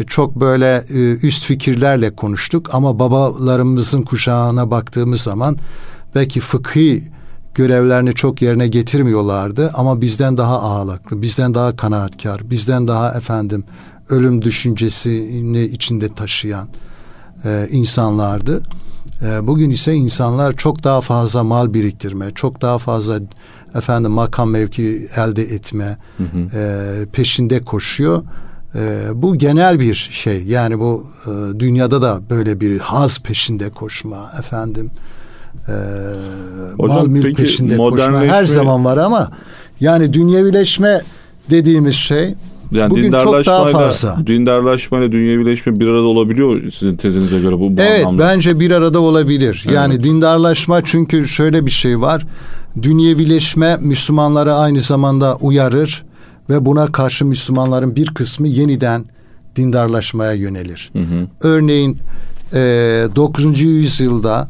çok 0.07 0.36
böyle 0.36 0.84
e, 0.95 1.26
üst 1.26 1.45
fikirlerle 1.45 2.16
konuştuk 2.16 2.74
ama 2.74 2.99
babalarımızın 2.99 4.03
kuşağına 4.03 4.70
baktığımız 4.70 5.20
zaman 5.20 5.57
belki 6.14 6.40
fıkhi 6.40 7.03
görevlerini 7.55 8.12
çok 8.12 8.42
yerine 8.42 8.68
getirmiyorlardı 8.68 9.70
ama 9.74 10.01
bizden 10.01 10.36
daha 10.36 10.62
ağırlıklı, 10.62 11.22
bizden 11.22 11.55
daha 11.55 11.76
kanaatkar, 11.76 12.51
bizden 12.51 12.88
daha 12.88 13.12
efendim 13.12 13.64
ölüm 14.09 14.42
düşüncesini 14.42 15.62
içinde 15.62 16.09
taşıyan 16.09 16.68
e, 17.45 17.68
insanlardı. 17.70 18.62
E, 19.22 19.47
bugün 19.47 19.70
ise 19.70 19.95
insanlar 19.95 20.57
çok 20.57 20.84
daha 20.84 21.01
fazla 21.01 21.45
mal 21.45 21.74
biriktirme, 21.74 22.30
çok 22.34 22.61
daha 22.61 22.78
fazla 22.78 23.20
efendim 23.74 24.11
makam 24.11 24.51
mevki 24.51 25.09
elde 25.16 25.42
etme 25.42 25.99
hı 26.18 26.24
hı. 26.24 26.59
E, 26.59 27.07
peşinde 27.12 27.61
koşuyor. 27.61 28.22
E, 28.75 29.09
bu 29.14 29.37
genel 29.39 29.81
bir 29.81 29.95
şey. 29.95 30.43
Yani 30.43 30.79
bu 30.81 31.07
e, 31.27 31.61
dünyada 31.61 32.03
da 32.03 32.20
böyle 32.31 32.61
bir 32.61 32.79
haz 32.79 33.18
peşinde 33.22 33.70
koşma 33.70 34.16
efendim. 34.39 34.91
E, 35.68 35.72
Hocam, 36.79 36.99
mal 36.99 37.07
mülk 37.07 37.37
peşinde 37.37 37.77
koşma 37.77 38.20
her 38.20 38.45
zaman 38.45 38.85
var 38.85 38.97
ama 38.97 39.31
yani 39.81 40.12
dünyevileşme 40.12 41.01
dediğimiz 41.51 41.95
şey 41.95 42.35
yani 42.72 42.91
Bugün 42.91 43.12
çok 43.12 43.47
daha 43.47 43.66
fazla. 43.66 44.16
Dindarlaşmayla 44.27 45.12
dünyevileşme 45.12 45.81
bir 45.81 45.89
arada 45.89 46.07
olabiliyor 46.07 46.70
sizin 46.70 46.97
tezinize 46.97 47.41
göre 47.41 47.55
bu, 47.55 47.77
bu 47.77 47.83
Evet 47.83 48.07
anlamda. 48.07 48.22
bence 48.22 48.61
bir 48.61 48.70
arada 48.70 49.01
olabilir. 49.01 49.62
Evet. 49.66 49.77
Yani 49.77 50.03
dindarlaşma 50.03 50.85
çünkü 50.85 51.29
şöyle 51.29 51.66
bir 51.66 51.70
şey 51.70 52.01
var. 52.01 52.27
Dünyevileşme 52.83 53.77
Müslümanları 53.81 54.55
aynı 54.55 54.81
zamanda 54.81 55.37
uyarır 55.37 56.05
ve 56.49 56.64
buna 56.64 56.92
karşı 56.92 57.24
Müslümanların 57.24 57.97
bir 57.97 58.14
kısmı 58.14 58.49
yeniden 58.49 59.05
dindarlaşmaya 59.57 60.32
yönelir. 60.32 60.90
Hı 60.92 60.99
hı. 60.99 61.26
Örneğin 61.40 61.99
e, 62.53 62.59
9. 63.16 63.62
yüzyılda 63.62 64.49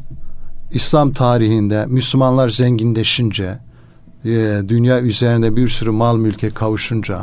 İslam 0.71 1.11
tarihinde 1.11 1.85
Müslümanlar 1.85 2.49
zenginleşince, 2.49 3.59
e, 4.25 4.61
dünya 4.67 5.01
üzerinde 5.01 5.55
bir 5.55 5.67
sürü 5.67 5.91
mal 5.91 6.17
mülke 6.17 6.49
kavuşunca, 6.49 7.21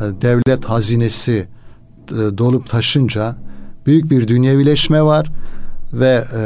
e, 0.00 0.04
devlet 0.22 0.64
hazinesi 0.64 1.46
e, 2.10 2.38
dolup 2.38 2.68
taşınca 2.68 3.36
büyük 3.86 4.10
bir 4.10 4.28
dünyevileşme 4.28 5.02
var 5.02 5.30
ve 5.92 6.24
e, 6.36 6.42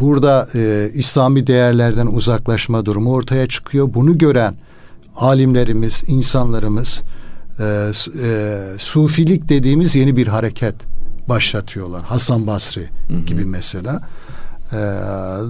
burada 0.00 0.48
e, 0.54 0.90
İslami 0.94 1.46
değerlerden 1.46 2.06
uzaklaşma 2.06 2.86
durumu 2.86 3.12
ortaya 3.12 3.46
çıkıyor. 3.46 3.94
Bunu 3.94 4.18
gören 4.18 4.54
alimlerimiz, 5.16 6.02
insanlarımız 6.06 7.02
e, 7.60 7.92
e, 8.22 8.58
sufilik 8.78 9.48
dediğimiz 9.48 9.96
yeni 9.96 10.16
bir 10.16 10.26
hareket 10.26 10.74
başlatıyorlar. 11.28 12.02
Hasan 12.02 12.46
Basri 12.46 12.88
hı 13.08 13.14
hı. 13.14 13.20
gibi 13.20 13.44
mesela. 13.44 14.00
E, 14.72 14.76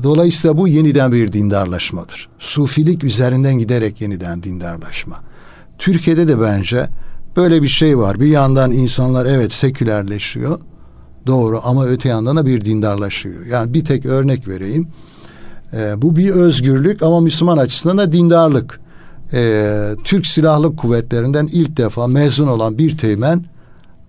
dolayısıyla 0.02 0.58
bu 0.58 0.68
yeniden 0.68 1.12
bir 1.12 1.32
dindarlaşmadır. 1.32 2.28
Sufilik 2.38 3.04
üzerinden 3.04 3.58
giderek 3.58 4.00
yeniden 4.00 4.42
dindarlaşma. 4.42 5.16
Türkiye'de 5.78 6.28
de 6.28 6.40
bence 6.40 6.88
böyle 7.36 7.62
bir 7.62 7.68
şey 7.68 7.98
var. 7.98 8.20
Bir 8.20 8.26
yandan 8.26 8.72
insanlar 8.72 9.26
evet 9.26 9.52
sekülerleşiyor. 9.52 10.58
Doğru 11.26 11.60
ama 11.64 11.86
öte 11.86 12.08
yandan 12.08 12.36
da 12.36 12.46
bir 12.46 12.64
dindarlaşıyor. 12.64 13.46
Yani 13.46 13.74
bir 13.74 13.84
tek 13.84 14.06
örnek 14.06 14.48
vereyim. 14.48 14.88
E, 15.72 16.02
bu 16.02 16.16
bir 16.16 16.30
özgürlük 16.30 17.02
ama 17.02 17.20
Müslüman 17.20 17.58
açısından 17.58 17.98
da 17.98 18.12
dindarlık. 18.12 18.80
E, 19.32 19.72
Türk 20.04 20.26
Silahlı 20.26 20.76
Kuvvetleri'nden 20.76 21.48
ilk 21.52 21.76
defa 21.76 22.06
mezun 22.06 22.46
olan 22.46 22.78
bir 22.78 22.98
teğmen 22.98 23.44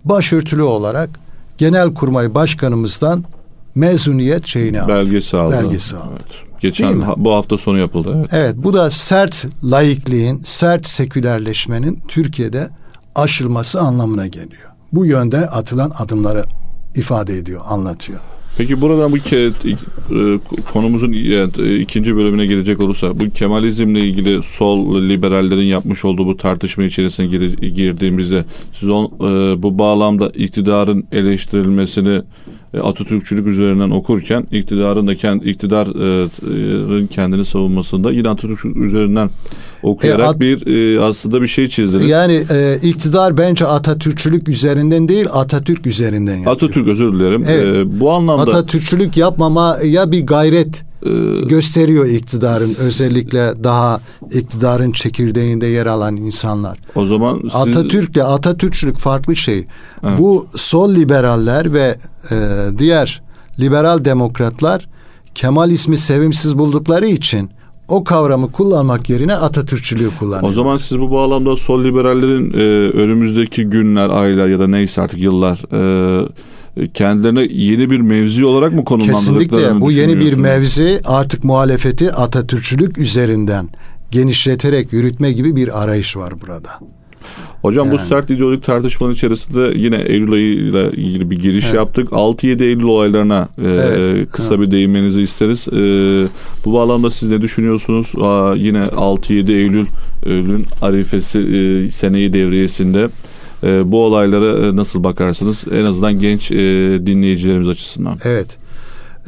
başörtülü 0.05 0.63
olarak 0.63 1.09
Genelkurmay 1.57 2.35
Başkanımızdan 2.35 3.23
mezuniyet 3.75 4.45
şeyini 4.45 4.81
aldı. 4.81 4.93
Belgesi 4.93 5.37
aldı. 5.37 5.55
Belgesi 5.63 5.97
aldı. 5.97 6.09
Evet. 6.11 6.61
Geçen 6.61 7.01
ha, 7.01 7.13
bu 7.17 7.33
hafta 7.33 7.57
sonu 7.57 7.77
yapıldı. 7.77 8.15
Evet. 8.19 8.29
evet 8.31 8.55
bu 8.57 8.73
da 8.73 8.91
sert 8.91 9.45
laikliğin, 9.63 10.43
sert 10.45 10.85
sekülerleşmenin 10.85 11.99
Türkiye'de 12.07 12.69
aşılması 13.15 13.79
anlamına 13.79 14.27
geliyor. 14.27 14.69
Bu 14.93 15.05
yönde 15.05 15.37
atılan 15.37 15.91
adımları 15.99 16.43
ifade 16.95 17.37
ediyor, 17.37 17.61
anlatıyor. 17.67 18.19
Peki 18.57 18.81
buradan 18.81 19.11
bu 19.11 19.17
ke, 19.17 19.37
e, 19.37 19.51
konumuzun 20.73 21.13
e, 21.13 21.79
ikinci 21.79 22.15
bölümüne 22.15 22.45
gelecek 22.45 22.79
olursa 22.79 23.19
bu 23.19 23.29
Kemalizmle 23.29 23.99
ilgili 23.99 24.43
sol 24.43 25.01
liberallerin 25.01 25.65
yapmış 25.65 26.05
olduğu 26.05 26.25
bu 26.25 26.37
tartışma 26.37 26.83
içerisine 26.83 27.25
gir, 27.25 27.57
girdiğimizde 27.57 28.45
siz 28.73 28.89
on, 28.89 29.05
e, 29.05 29.63
bu 29.63 29.79
bağlamda 29.79 30.29
iktidarın 30.29 31.07
eleştirilmesini 31.11 32.21
Atatürkçülük 32.73 33.47
üzerinden 33.47 33.89
okurken 33.89 34.47
iktidarın 34.51 35.07
da 35.07 35.15
kendi 35.15 35.49
iktidarın 35.49 37.07
kendini 37.07 37.45
savunmasında 37.45 38.11
yine 38.11 38.29
Atatürk 38.29 38.65
üzerinden 38.65 39.29
okuyarak 39.83 40.25
e, 40.25 40.27
at, 40.27 40.39
bir 40.39 40.67
e, 40.97 41.01
aslında 41.01 41.41
bir 41.41 41.47
şey 41.47 41.67
çizdiniz. 41.67 42.05
Yani 42.05 42.43
e, 42.51 42.75
iktidar 42.83 43.37
bence 43.37 43.65
Atatürkçülük 43.65 44.49
üzerinden 44.49 45.07
değil 45.07 45.25
Atatürk 45.33 45.87
üzerinden 45.87 46.35
yapıyor. 46.35 46.55
Atatürk 46.55 46.87
özür 46.87 47.13
dilerim. 47.13 47.45
Evet. 47.49 47.75
E, 47.75 47.99
bu 47.99 48.11
anlamda 48.11 48.41
Atatürkçülük 48.41 49.17
yapmama 49.17 49.77
ya 49.83 50.11
bir 50.11 50.25
gayret 50.25 50.83
e, 50.96 50.96
gösteriyor 51.47 52.05
iktidarın 52.05 52.75
özellikle 52.79 53.63
daha 53.63 53.99
iktidarın 54.31 54.91
çekirdeğinde 54.91 55.65
yer 55.65 55.85
alan 55.85 56.15
insanlar. 56.15 56.79
O 56.95 57.05
zaman 57.05 57.41
siz... 57.41 57.55
Atatürk'le 57.55 58.17
Atatürkçülük 58.17 58.97
farklı 58.97 59.35
şey. 59.35 59.67
Evet. 60.03 60.19
Bu 60.19 60.47
sol 60.55 60.95
liberaller 60.95 61.73
ve 61.73 61.97
e, 62.31 62.35
diğer 62.77 63.21
liberal 63.59 64.05
demokratlar 64.05 64.87
Kemal 65.37 65.71
ismi 65.71 65.97
sevimsiz 65.97 66.57
buldukları 66.57 67.07
için 67.07 67.49
o 67.87 68.03
kavramı 68.03 68.51
kullanmak 68.51 69.09
yerine 69.09 69.33
Atatürkçülüğü 69.33 70.09
kullanıyor. 70.19 70.49
O 70.49 70.53
zaman 70.53 70.77
siz 70.77 70.99
bu 70.99 71.11
bağlamda 71.11 71.55
sol 71.55 71.83
liberallerin 71.83 72.53
e, 72.53 72.57
önümüzdeki 72.97 73.63
günler, 73.63 74.09
aylar 74.09 74.47
ya 74.47 74.59
da 74.59 74.67
neyse 74.67 75.01
artık 75.01 75.19
yıllar 75.19 75.57
e, 75.73 76.27
kendilerine 76.93 77.47
yeni 77.51 77.89
bir 77.89 77.99
mevzi 77.99 78.45
olarak 78.45 78.73
mı 78.73 78.85
konumlandırdıklarını 78.85 79.49
Kesinlikle 79.49 79.81
bu 79.81 79.91
yeni 79.91 80.19
bir 80.19 80.33
mevzi 80.33 81.01
artık 81.05 81.43
muhalefeti 81.43 82.11
Atatürkçülük 82.11 82.97
üzerinden 82.97 83.69
genişleterek 84.11 84.93
yürütme 84.93 85.31
gibi 85.31 85.55
bir 85.55 85.83
arayış 85.83 86.17
var 86.17 86.33
burada. 86.41 86.69
Hocam 87.61 87.87
yani. 87.87 87.93
bu 87.93 87.97
sert 87.97 88.29
ideolojik 88.29 88.63
tartışmanın 88.63 89.13
içerisinde 89.13 89.79
yine 89.79 89.95
Eylül 89.95 90.31
ayı 90.31 90.53
ile 90.53 90.91
ilgili 90.91 91.31
bir 91.31 91.39
giriş 91.39 91.65
evet. 91.65 91.75
yaptık. 91.75 92.09
6-7 92.09 92.63
Eylül 92.63 92.83
olaylarına 92.83 93.47
e, 93.57 93.67
evet. 93.67 94.31
kısa 94.31 94.55
evet. 94.55 94.65
bir 94.67 94.71
değinmenizi 94.71 95.21
isteriz. 95.21 95.67
E, 95.67 95.73
bu 96.65 96.73
bağlamda 96.73 97.11
siz 97.11 97.29
ne 97.29 97.41
düşünüyorsunuz? 97.41 98.13
Aa, 98.21 98.53
yine 98.55 98.83
6-7 98.83 99.51
Eylül 99.51 99.85
Eylül'ün 100.25 100.65
arifesi 100.81 101.39
e, 101.39 101.89
seneyi 101.89 102.33
devriyesinde 102.33 103.09
e, 103.63 103.91
bu 103.91 104.05
olaylara 104.05 104.67
e, 104.67 104.75
nasıl 104.75 105.03
bakarsınız? 105.03 105.63
En 105.71 105.85
azından 105.85 106.19
genç 106.19 106.51
e, 106.51 106.55
dinleyicilerimiz 107.05 107.67
açısından. 107.67 108.17
Evet. 108.23 108.57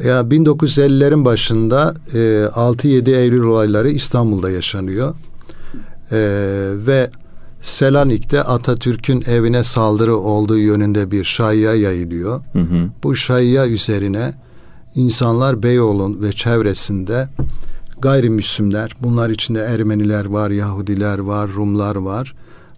Ya 0.04 0.20
1950'lerin 0.20 1.24
başında 1.24 1.94
e, 2.14 2.18
6-7 2.18 3.16
Eylül 3.16 3.42
olayları 3.42 3.90
İstanbul'da 3.90 4.50
yaşanıyor. 4.50 5.14
E, 6.12 6.18
ve 6.86 7.10
Selanik'te 7.62 8.42
Atatürk'ün 8.42 9.22
evine 9.26 9.64
saldırı 9.64 10.16
olduğu 10.16 10.58
yönünde 10.58 11.10
bir 11.10 11.24
şaiya 11.24 11.74
yayılıyor. 11.74 12.40
Hı 12.52 12.58
hı. 12.58 12.88
Bu 13.02 13.16
şaiya 13.16 13.66
üzerine 13.66 14.34
insanlar 14.94 15.62
Beyoğlu'nun 15.62 16.22
ve 16.22 16.32
çevresinde 16.32 17.28
gayrimüslimler, 17.98 18.96
bunlar 19.02 19.30
içinde 19.30 19.60
Ermeniler 19.60 20.24
var, 20.24 20.50
Yahudiler 20.50 21.18
var, 21.18 21.50
Rumlar 21.50 21.96
var. 21.96 22.34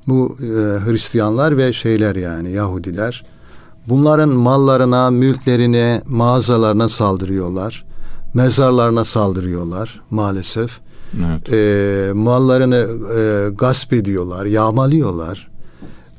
Bu 0.08 0.36
e, 0.40 0.46
Hristiyanlar 0.90 1.56
ve 1.56 1.72
şeyler 1.72 2.16
yani 2.16 2.50
Yahudiler. 2.50 3.24
Bunların 3.88 4.28
mallarına, 4.28 5.10
mülklerine, 5.10 6.02
mağazalarına 6.06 6.88
saldırıyorlar. 6.88 7.84
Mezarlarına 8.34 9.04
saldırıyorlar 9.04 10.00
maalesef. 10.10 10.80
Evet. 11.26 11.52
E, 11.52 12.12
mallarını 12.12 12.88
e, 13.18 13.50
gasp 13.54 13.92
ediyorlar, 13.92 14.46
yağmalıyorlar. 14.46 15.50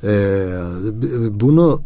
E, 0.04 0.48
bunu 1.32 1.82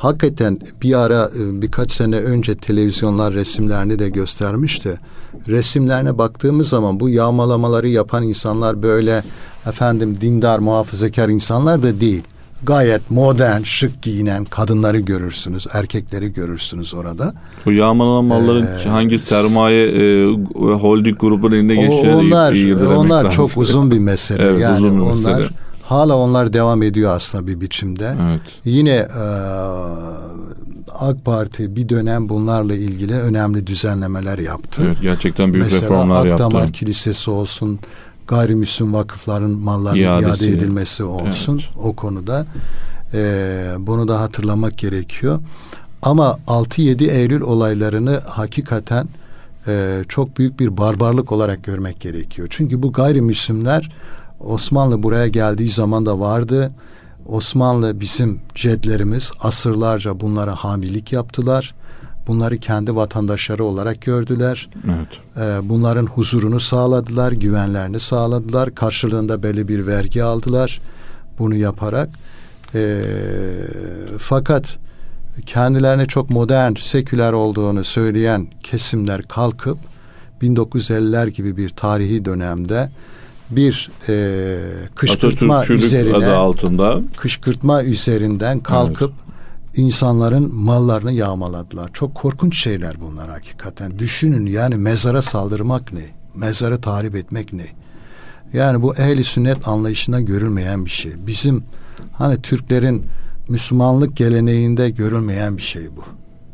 hakikaten 0.00 0.58
bir 0.82 0.94
ara 0.94 1.30
e, 1.38 1.62
birkaç 1.62 1.90
sene 1.90 2.16
önce 2.16 2.54
televizyonlar 2.54 3.34
resimlerini 3.34 3.98
de 3.98 4.08
göstermişti. 4.08 5.00
Resimlerine 5.48 6.18
baktığımız 6.18 6.68
zaman 6.68 7.00
bu 7.00 7.08
yağmalamaları 7.08 7.88
yapan 7.88 8.22
insanlar 8.22 8.82
böyle 8.82 9.22
efendim 9.68 10.16
dindar 10.20 10.58
muhafazakar 10.58 11.28
insanlar 11.28 11.82
da 11.82 12.00
değil. 12.00 12.22
gayet 12.62 13.10
modern, 13.10 13.62
şık 13.62 14.02
giyinen 14.02 14.44
kadınları 14.44 14.98
görürsünüz, 14.98 15.66
erkekleri 15.72 16.32
görürsünüz 16.32 16.94
orada. 16.94 17.34
Bu 17.66 17.72
yağmalanan 17.72 18.24
malların 18.24 18.66
ee, 18.84 18.88
hangi 18.88 19.18
sermaye 19.18 19.86
e, 19.86 20.26
holding 20.54 21.18
grubunun 21.18 21.54
eline 21.54 21.74
geçtiğini 21.74 22.14
onlar, 22.14 22.52
Onlar 22.96 23.24
lazım. 23.24 23.30
çok 23.46 23.58
uzun 23.62 23.90
bir 23.90 23.98
mesele. 23.98 24.42
evet, 24.42 24.60
yani 24.60 24.76
uzun 24.76 24.96
bir 24.96 25.00
onlar 25.00 25.10
mesele. 25.38 25.48
Hala 25.90 26.16
onlar 26.16 26.52
devam 26.52 26.82
ediyor 26.82 27.16
aslında 27.16 27.46
bir 27.46 27.60
biçimde. 27.60 28.16
Evet. 28.20 28.40
Yine 28.64 28.90
e, 28.90 29.24
AK 30.98 31.24
Parti 31.24 31.76
bir 31.76 31.88
dönem 31.88 32.28
bunlarla 32.28 32.74
ilgili 32.74 33.14
önemli 33.14 33.66
düzenlemeler 33.66 34.38
yaptı. 34.38 34.82
Evet, 34.86 34.96
gerçekten 35.02 35.52
büyük 35.52 35.64
Mesela 35.64 35.82
reformlar 35.82 36.04
Akdamar 36.04 36.26
yaptı. 36.26 36.44
Mesela 36.44 36.46
Akdamar 36.48 36.72
Kilisesi 36.72 37.30
olsun, 37.30 37.78
gayrimüslim 38.28 38.94
vakıfların 38.94 39.50
mallarının 39.50 40.00
iade 40.00 40.46
edilmesi 40.48 41.04
olsun 41.04 41.54
evet. 41.54 41.84
o 41.84 41.92
konuda. 41.92 42.46
E, 43.14 43.74
bunu 43.78 44.08
da 44.08 44.20
hatırlamak 44.20 44.78
gerekiyor. 44.78 45.40
Ama 46.02 46.38
6-7 46.46 47.10
Eylül 47.10 47.40
olaylarını 47.40 48.20
hakikaten 48.26 49.08
e, 49.66 50.04
çok 50.08 50.38
büyük 50.38 50.60
bir 50.60 50.76
barbarlık 50.76 51.32
olarak 51.32 51.64
görmek 51.64 52.00
gerekiyor. 52.00 52.48
Çünkü 52.50 52.82
bu 52.82 52.92
gayrimüslimler 52.92 53.90
Osmanlı 54.40 55.02
buraya 55.02 55.28
geldiği 55.28 55.70
zaman 55.70 56.06
da 56.06 56.20
vardı. 56.20 56.72
Osmanlı 57.26 58.00
bizim 58.00 58.40
cedlerimiz 58.54 59.32
asırlarca 59.42 60.20
bunlara 60.20 60.54
hamilik 60.54 61.12
yaptılar. 61.12 61.74
Bunları 62.26 62.58
kendi 62.58 62.96
vatandaşları 62.96 63.64
olarak 63.64 64.02
gördüler. 64.02 64.70
Evet. 64.84 65.08
Ee, 65.36 65.68
bunların 65.68 66.06
huzurunu 66.06 66.60
sağladılar, 66.60 67.32
güvenlerini 67.32 68.00
sağladılar. 68.00 68.74
Karşılığında 68.74 69.42
belli 69.42 69.68
bir 69.68 69.86
vergi 69.86 70.22
aldılar 70.22 70.80
bunu 71.38 71.54
yaparak. 71.54 72.08
Ee, 72.74 73.02
fakat 74.18 74.78
kendilerine 75.46 76.06
çok 76.06 76.30
modern, 76.30 76.74
seküler 76.74 77.32
olduğunu 77.32 77.84
söyleyen 77.84 78.46
kesimler 78.62 79.22
kalkıp 79.22 79.78
1950'ler 80.42 81.28
gibi 81.28 81.56
bir 81.56 81.68
tarihi 81.68 82.24
dönemde 82.24 82.90
bir 83.50 83.90
e, 84.08 84.58
kışkırtma 84.94 85.66
üzerine 85.66 86.16
adı 86.16 86.36
altında 86.36 87.00
kışkırtma 87.16 87.82
üzerinden 87.82 88.60
kalkıp 88.60 89.12
evet 89.16 89.30
insanların 89.76 90.54
mallarını 90.54 91.12
yağmaladılar. 91.12 91.90
Çok 91.92 92.14
korkunç 92.14 92.62
şeyler 92.62 92.94
bunlar 93.00 93.30
hakikaten. 93.30 93.98
Düşünün 93.98 94.46
yani 94.46 94.74
mezara 94.74 95.22
saldırmak 95.22 95.92
ne? 95.92 96.06
Mezarı 96.34 96.80
tahrip 96.80 97.16
etmek 97.16 97.52
ne? 97.52 97.66
Yani 98.52 98.82
bu 98.82 98.96
ehli 98.96 99.24
sünnet 99.24 99.68
anlayışında 99.68 100.20
görülmeyen 100.20 100.84
bir 100.84 100.90
şey. 100.90 101.12
Bizim 101.26 101.64
hani 102.12 102.42
Türklerin 102.42 103.06
Müslümanlık 103.48 104.16
geleneğinde 104.16 104.90
görülmeyen 104.90 105.56
bir 105.56 105.62
şey 105.62 105.96
bu. 105.96 106.04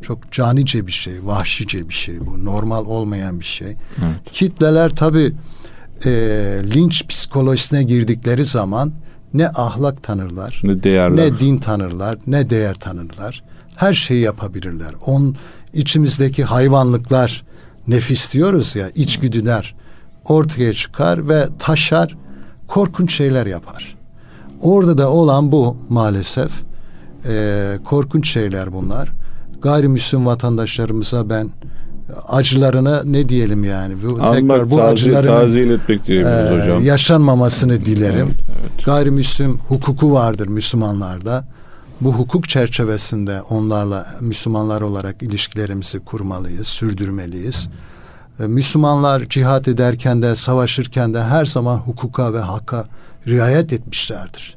Çok 0.03 0.33
canice 0.33 0.87
bir 0.87 0.93
şey, 0.93 1.15
vahşice 1.27 1.89
bir 1.89 1.95
şey 1.95 2.27
bu. 2.27 2.45
Normal 2.45 2.87
olmayan 2.87 3.41
bir 3.41 3.45
şey. 3.45 3.69
Evet. 3.69 4.33
Kitleler 4.33 4.91
tabii 4.91 5.35
e, 6.05 6.11
linç 6.75 7.07
psikolojisine 7.09 7.83
girdikleri 7.83 8.45
zaman 8.45 8.93
ne 9.35 9.49
ahlak 9.49 10.03
tanırlar, 10.03 10.61
ne 10.65 10.83
değerler, 10.83 11.17
ne 11.17 11.39
din 11.39 11.59
tanırlar, 11.59 12.17
ne 12.27 12.51
değer 12.51 12.75
tanırlar. 12.75 13.43
Her 13.77 13.95
şeyi 13.95 14.21
yapabilirler. 14.21 14.93
On 15.07 15.37
içimizdeki 15.73 16.45
hayvanlıklar, 16.45 17.45
nefis 17.89 18.33
diyoruz 18.33 18.77
ya, 18.77 18.91
içgüdüler 18.95 19.75
ortaya 20.29 20.75
çıkar 20.75 21.29
ve 21.29 21.47
taşar, 21.59 22.17
korkunç 22.67 23.15
şeyler 23.15 23.47
yapar. 23.47 23.97
Orada 24.61 24.99
da 24.99 25.11
olan 25.11 25.53
bu 25.53 25.77
maalesef 25.89 26.53
e, 27.29 27.79
korkunç 27.85 28.31
şeyler 28.31 28.73
bunlar. 28.73 29.13
Gayrimüslim 29.63 30.27
vatandaşlarımıza 30.27 31.31
ben 31.31 31.51
acılarına 32.29 33.03
ne 33.05 33.29
diyelim 33.29 33.65
yani 33.65 33.95
bu 34.03 34.15
Anmak, 34.15 34.35
tekrar 34.35 34.71
bu 34.71 34.83
acıların 34.83 35.29
tazil 35.29 35.71
etmek 35.71 36.11
e, 36.11 36.51
hocam. 36.51 36.85
Yaşanmamasını 36.85 37.85
dilerim. 37.85 38.27
Evet, 38.27 38.59
evet. 38.61 38.85
Gayrimüslim 38.85 39.59
hukuku 39.59 40.13
vardır 40.13 40.47
Müslümanlarda. 40.47 41.45
Bu 42.01 42.13
hukuk 42.13 42.49
çerçevesinde 42.49 43.43
onlarla 43.43 44.07
Müslümanlar 44.21 44.81
olarak 44.81 45.23
ilişkilerimizi 45.23 46.01
kurmalıyız, 46.01 46.67
sürdürmeliyiz. 46.67 47.71
E, 48.41 48.47
Müslümanlar 48.47 49.29
cihat 49.29 49.69
ederken 49.69 50.23
de 50.23 50.37
savaşırken 50.37 51.15
de 51.15 51.25
her 51.25 51.45
zaman 51.45 51.77
hukuka 51.77 52.33
ve 52.33 52.41
hakka 52.41 52.85
riayet 53.27 53.73
etmişlerdir. 53.73 54.57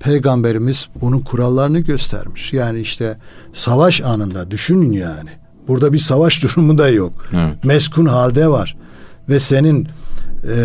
Peygamberimiz 0.00 0.88
bunun 1.00 1.20
kurallarını 1.20 1.78
göstermiş. 1.78 2.52
Yani 2.52 2.80
işte 2.80 3.16
savaş 3.52 4.00
anında 4.00 4.50
düşünün 4.50 4.92
yani 4.92 5.30
Burada 5.68 5.92
bir 5.92 5.98
savaş 5.98 6.42
durumu 6.42 6.78
da 6.78 6.88
yok. 6.88 7.12
Evet. 7.32 7.64
Meskun 7.64 8.06
halde 8.06 8.48
var. 8.48 8.76
Ve 9.28 9.40
senin 9.40 9.88
e, 10.44 10.56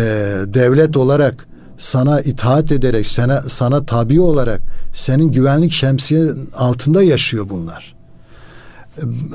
devlet 0.46 0.96
olarak 0.96 1.46
sana 1.78 2.20
itaat 2.20 2.72
ederek, 2.72 3.06
sana, 3.06 3.40
sana 3.40 3.84
tabi 3.84 4.20
olarak 4.20 4.60
senin 4.92 5.32
güvenlik 5.32 5.72
şemsiye 5.72 6.22
altında 6.56 7.02
yaşıyor 7.02 7.46
bunlar. 7.50 7.94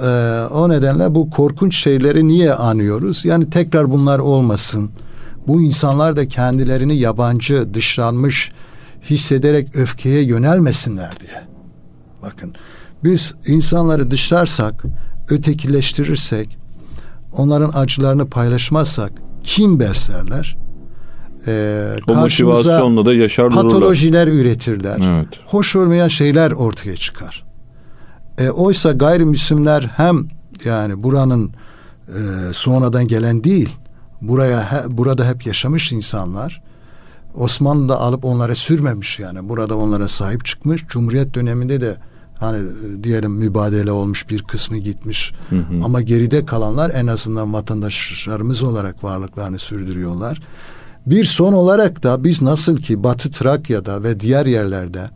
E, 0.04 0.10
o 0.54 0.70
nedenle 0.70 1.16
bu 1.16 1.30
korkunç 1.30 1.76
şeyleri 1.76 2.28
niye 2.28 2.54
anıyoruz? 2.54 3.26
Yani 3.26 3.50
tekrar 3.50 3.92
bunlar 3.92 4.20
olmasın. 4.20 4.90
Bu 5.48 5.62
insanlar 5.62 6.18
da 6.18 6.28
kendilerini 6.28 6.98
yabancı, 6.98 7.74
dışlanmış 7.74 8.52
hissederek 9.04 9.76
öfkeye 9.76 10.24
yönelmesinler 10.24 11.20
diye. 11.20 11.48
Bakın 12.22 12.54
biz 13.04 13.36
insanları 13.48 14.12
dışlarsak 14.12 14.84
ötekileştirirsek, 15.30 16.58
onların 17.34 17.72
acılarını 17.74 18.30
paylaşmazsak 18.30 19.12
kim 19.44 19.80
beslerler? 19.80 20.58
Ee, 21.48 21.96
o 22.08 22.16
motivasyonla 22.16 23.06
da 23.06 23.14
yaşar 23.14 23.50
patolojiler 23.50 24.28
dururlar. 24.28 24.42
üretirler. 24.42 25.00
Evet. 25.10 25.28
Hoş 25.46 25.76
olmayan 25.76 26.08
şeyler 26.08 26.52
ortaya 26.52 26.96
çıkar. 26.96 27.46
E, 28.38 28.50
oysa 28.50 28.92
gayrimüslimler 28.92 29.92
hem 29.96 30.28
yani 30.66 31.04
buranın 31.04 31.54
e, 32.08 32.20
sonradan 32.54 33.08
gelen 33.08 33.44
değil, 33.44 33.70
buraya 34.22 34.72
he, 34.72 34.98
burada 34.98 35.28
hep 35.30 35.46
yaşamış 35.46 35.92
insanlar. 35.92 36.62
Osmanlı 37.36 37.90
da 37.90 38.00
alıp 38.00 38.26
onlara 38.26 38.56
sürmemiş 38.56 39.20
yani. 39.20 39.50
Burada 39.50 39.78
onlara 39.78 40.08
sahip 40.08 40.46
çıkmış. 40.46 40.88
Cumhuriyet 40.88 41.34
döneminde 41.34 41.82
de 41.82 41.98
hani 42.40 42.60
diyelim 43.04 43.32
mübadele 43.32 43.92
olmuş 43.92 44.30
bir 44.30 44.44
kısmı 44.44 44.78
gitmiş 44.78 45.34
hı 45.50 45.56
hı. 45.56 45.84
ama 45.84 46.02
geride 46.02 46.46
kalanlar 46.46 46.92
en 46.94 47.08
azından 47.08 47.54
vatandaşlarımız 47.54 48.64
olarak 48.64 49.04
varlıklarını 49.04 49.60
sürdürüyorlar. 49.60 50.42
Bir 51.06 51.24
son 51.24 51.54
olarak 51.54 52.04
da 52.04 52.24
biz 52.24 52.42
nasıl 52.42 52.78
ki 52.78 53.04
Batı 53.04 53.32
Trakya'da 53.32 54.04
ve 54.04 54.20
diğer 54.20 54.46
yerlerde 54.46 55.10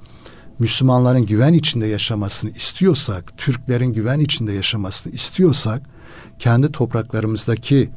Müslümanların 0.59 1.25
güven 1.25 1.53
içinde 1.53 1.87
yaşamasını 1.87 2.51
istiyorsak, 2.51 3.37
Türklerin 3.37 3.93
güven 3.93 4.19
içinde 4.19 4.51
yaşamasını 4.51 5.13
istiyorsak, 5.13 5.81
kendi 6.39 6.71
topraklarımızdaki 6.71 7.89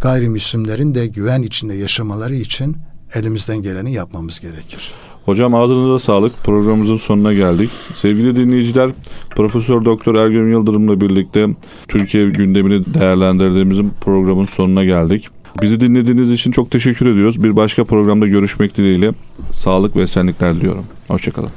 gayrimüslimlerin 0.00 0.94
de 0.94 1.06
güven 1.06 1.42
içinde 1.42 1.74
yaşamaları 1.74 2.36
için 2.36 2.76
elimizden 3.14 3.62
geleni 3.62 3.92
yapmamız 3.92 4.40
gerekir. 4.40 4.92
Hocam 5.28 5.54
ağzınıza 5.54 5.98
sağlık. 5.98 6.44
Programımızın 6.44 6.96
sonuna 6.96 7.32
geldik. 7.32 7.70
Sevgili 7.94 8.36
dinleyiciler, 8.36 8.90
Profesör 9.30 9.84
Doktor 9.84 10.14
Ergün 10.14 10.50
Yıldırım'la 10.50 11.00
birlikte 11.00 11.46
Türkiye 11.88 12.30
gündemini 12.30 12.94
değerlendirdiğimizin 12.94 13.92
programın 14.00 14.44
sonuna 14.44 14.84
geldik. 14.84 15.28
Bizi 15.62 15.80
dinlediğiniz 15.80 16.30
için 16.32 16.50
çok 16.50 16.70
teşekkür 16.70 17.06
ediyoruz. 17.06 17.44
Bir 17.44 17.56
başka 17.56 17.84
programda 17.84 18.26
görüşmek 18.26 18.76
dileğiyle 18.76 19.12
sağlık 19.52 19.96
ve 19.96 20.02
esenlikler 20.02 20.54
diliyorum. 20.54 20.84
Hoşçakalın. 21.08 21.50